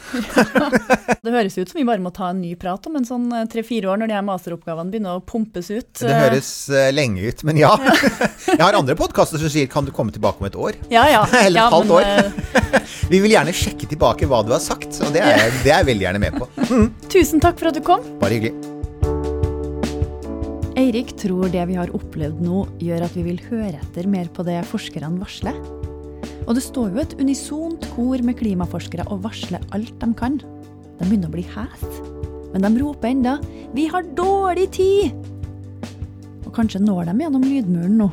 det 1.24 1.34
høres 1.34 1.58
ut 1.58 1.72
som 1.72 1.80
vi 1.80 1.86
bare 1.88 2.02
må 2.04 2.12
ta 2.14 2.30
en 2.32 2.42
ny 2.42 2.54
prat 2.60 2.88
om 2.90 2.98
en 3.00 3.08
sånn 3.08 3.26
eh, 3.34 3.48
tre-fire 3.50 3.90
år, 3.92 4.00
når 4.02 4.12
de 4.12 4.18
her 4.18 4.26
masteroppgavene 4.28 4.94
begynner 4.94 5.18
å 5.18 5.24
pumpes 5.24 5.72
ut. 5.72 5.90
Det 5.98 6.14
høres 6.14 6.52
uh, 6.72 6.88
lenge 6.94 7.26
ut, 7.26 7.44
men 7.48 7.60
ja. 7.60 7.74
jeg 8.48 8.62
har 8.62 8.78
andre 8.78 8.96
podkaster 8.98 9.42
som 9.42 9.52
sier 9.52 9.70
'kan 9.70 9.86
du 9.88 9.92
komme 9.94 10.14
tilbake 10.14 10.42
om 10.42 10.48
et 10.48 10.58
år'? 10.58 10.78
Ja, 10.94 11.06
ja. 11.10 11.26
Eller 11.44 11.66
et 11.66 11.76
halvt 11.76 11.94
år. 11.98 12.82
vi 13.10 13.22
vil 13.24 13.34
gjerne 13.34 13.54
sjekke 13.56 13.90
tilbake 13.90 14.30
hva 14.30 14.44
du 14.46 14.54
har 14.54 14.62
sagt, 14.62 14.90
og 15.02 15.14
det 15.14 15.24
er, 15.24 15.48
det 15.64 15.72
er 15.72 15.82
jeg 15.82 15.92
veldig 15.92 16.08
gjerne 16.08 16.24
med 16.24 16.40
på. 16.40 16.50
Mm. 16.68 16.90
Tusen 17.08 17.42
takk 17.42 17.60
for 17.60 17.72
at 17.72 17.78
du 17.78 17.84
kom. 17.84 18.04
Bare 18.22 18.38
hyggelig. 18.38 18.67
Eirik 20.78 21.16
tror 21.18 21.48
det 21.50 21.64
vi 21.66 21.74
har 21.74 21.90
opplevd 21.90 22.38
nå, 22.38 22.60
gjør 22.78 23.02
at 23.08 23.14
vi 23.16 23.24
vil 23.26 23.40
høre 23.48 23.80
etter 23.80 24.06
mer 24.06 24.28
på 24.30 24.44
det 24.46 24.60
forskerne 24.70 25.18
varsler. 25.18 25.56
Og 26.44 26.54
det 26.54 26.62
står 26.62 26.92
jo 26.94 27.00
et 27.02 27.16
unisont 27.18 27.88
kor 27.96 28.22
med 28.22 28.38
klimaforskere 28.38 29.08
og 29.10 29.24
varsler 29.24 29.64
alt 29.74 29.96
de 29.98 30.08
kan. 30.20 30.38
De 30.38 31.02
begynner 31.02 31.26
å 31.26 31.34
bli 31.34 31.42
hes. 31.50 31.82
Men 32.52 32.62
de 32.62 32.70
roper 32.78 33.10
enda 33.10 33.40
'Vi 33.74 33.88
har 33.90 34.06
dårlig 34.14 34.70
tid!' 34.70 35.12
Og 36.46 36.54
kanskje 36.54 36.80
når 36.80 37.10
de 37.10 37.26
gjennom 37.26 37.42
lydmuren 37.42 37.98
nå. 37.98 38.10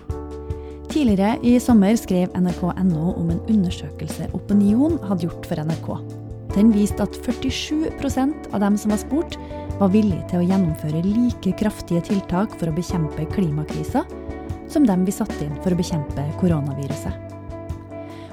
Tidligere 0.89 1.37
i 1.43 1.59
sommer 1.59 1.93
skrev 1.95 2.33
nrk.no 2.33 3.13
om 3.13 3.29
en 3.29 3.45
undersøkelse 3.45 4.33
Opinion 4.33 4.97
hadde 5.05 5.29
gjort 5.29 5.45
for 5.45 5.55
NRK. 5.61 6.14
Den 6.55 6.71
viste 6.71 7.03
at 7.03 7.17
47% 7.19 8.49
av 8.53 8.61
dem 8.63 8.77
som 8.79 8.93
var 8.93 9.01
spurt, 9.01 9.37
var 9.75 9.91
villig 9.91 10.21
til 10.31 10.39
å 10.39 10.47
gjennomføre 10.47 11.01
like 11.03 11.51
kraftige 11.59 12.05
tiltak 12.07 12.53
for 12.55 12.71
å 12.71 12.75
bekjempe 12.75 13.27
klimakrisa 13.33 14.05
som 14.71 14.85
dem 14.87 15.03
vi 15.05 15.13
satte 15.13 15.41
inn 15.43 15.57
for 15.63 15.75
å 15.75 15.79
bekjempe 15.79 16.23
koronaviruset. 16.39 17.25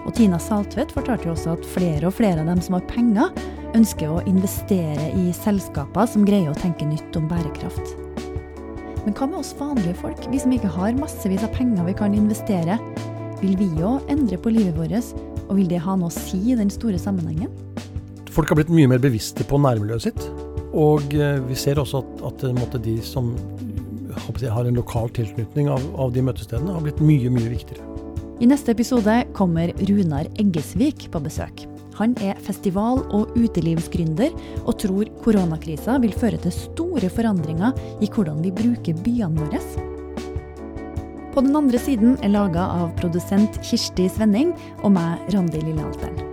Og 0.02 0.14
Tina 0.16 0.38
Saltvedt 0.42 0.94
fortalte 0.94 1.28
jo 1.28 1.34
også 1.34 1.56
at 1.56 1.66
flere 1.74 2.08
og 2.08 2.16
flere 2.16 2.42
av 2.42 2.50
dem 2.50 2.62
som 2.62 2.78
har 2.78 2.86
penger, 2.90 3.30
ønsker 3.76 4.10
å 4.10 4.22
investere 4.28 5.10
i 5.16 5.30
selskaper 5.36 6.08
som 6.10 6.26
greier 6.28 6.50
å 6.52 6.58
tenke 6.58 6.86
nytt 6.88 7.16
om 7.18 7.28
bærekraft. 7.30 7.94
Men 9.02 9.16
hva 9.18 9.26
med 9.26 9.40
oss 9.40 9.54
vanlige 9.58 9.96
folk, 9.98 10.26
vi 10.30 10.38
som 10.42 10.52
ikke 10.54 10.70
har 10.76 10.94
massevis 10.98 11.42
av 11.46 11.54
penger 11.56 11.86
vi 11.88 11.96
kan 11.98 12.14
investere? 12.14 12.78
Vil 13.42 13.56
vi 13.58 13.70
òg 13.82 14.06
endre 14.12 14.38
på 14.38 14.52
livet 14.54 14.78
vårt, 14.78 15.12
og 15.48 15.56
vil 15.58 15.70
det 15.70 15.82
ha 15.82 15.96
noe 15.98 16.10
å 16.10 16.14
si 16.14 16.38
i 16.52 16.58
den 16.58 16.70
store 16.70 17.00
sammenhengen? 17.02 17.50
Folk 18.32 18.48
har 18.48 18.56
blitt 18.56 18.72
mye 18.72 18.88
mer 18.88 19.00
bevisste 19.02 19.44
på 19.44 19.60
nærmiljøet 19.60 20.06
sitt. 20.06 20.22
Og 20.72 21.12
eh, 21.12 21.40
vi 21.44 21.56
ser 21.58 21.80
også 21.80 22.00
at, 22.00 22.22
at 22.30 22.44
eh, 22.48 22.78
de 22.86 22.94
som 23.04 23.34
har 24.16 24.64
en 24.64 24.78
lokal 24.78 25.10
tilknytning 25.12 25.68
av, 25.72 25.84
av, 26.00 26.14
de 26.14 26.24
møtestedene, 26.24 26.72
har 26.72 26.84
blitt 26.84 27.02
mye, 27.04 27.32
mye 27.32 27.52
viktigere. 27.52 27.84
I 28.42 28.48
neste 28.48 28.72
episode 28.72 29.18
kommer 29.36 29.74
Runar 29.88 30.30
Eggesvik 30.40 31.10
på 31.12 31.20
besøk. 31.22 31.66
Han 32.00 32.16
er 32.24 32.40
festival- 32.40 33.04
og 33.12 33.36
utelivsgründer, 33.36 34.32
og 34.64 34.80
tror 34.80 35.12
koronakrisa 35.22 35.98
vil 36.02 36.16
føre 36.16 36.40
til 36.40 36.56
store 36.56 37.12
forandringer 37.12 37.76
i 38.00 38.08
hvordan 38.08 38.40
vi 38.42 38.54
bruker 38.62 38.96
byene 39.04 39.44
våre. 39.44 39.62
På 41.32 41.44
den 41.44 41.56
andre 41.56 41.78
siden 41.80 42.16
er 42.24 42.32
laga 42.32 42.64
av 42.80 42.92
produsent 43.00 43.60
Kirsti 43.64 44.08
Svenning 44.12 44.56
og 44.82 44.92
meg, 44.96 45.20
Randi 45.32 45.64
Lillehalteren. 45.64 46.31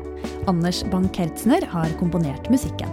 Anders 0.50 0.82
Bank-Hertzner 0.90 1.66
har 1.70 1.92
komponert 2.00 2.48
musikken. 2.50 2.90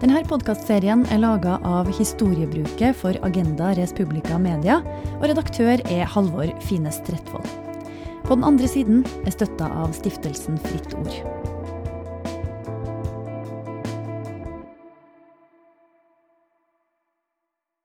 Denne 0.00 0.22
podkastserien 0.26 1.04
er 1.12 1.20
laga 1.22 1.58
av 1.66 1.90
Historiebruket 1.94 2.96
for 2.98 3.14
Agenda 3.26 3.70
Res 3.78 3.92
Publica 3.94 4.38
Media, 4.40 4.80
og 5.20 5.28
redaktør 5.30 5.78
er 5.86 6.10
Halvor 6.10 6.50
Fines 6.66 6.98
Trettvoll. 7.06 7.46
På 8.26 8.34
den 8.34 8.48
andre 8.48 8.70
siden 8.70 9.04
er 9.22 9.36
støtta 9.36 9.70
av 9.84 9.94
stiftelsen 9.94 10.58
Fritt 10.66 10.96
Ord. 10.98 11.49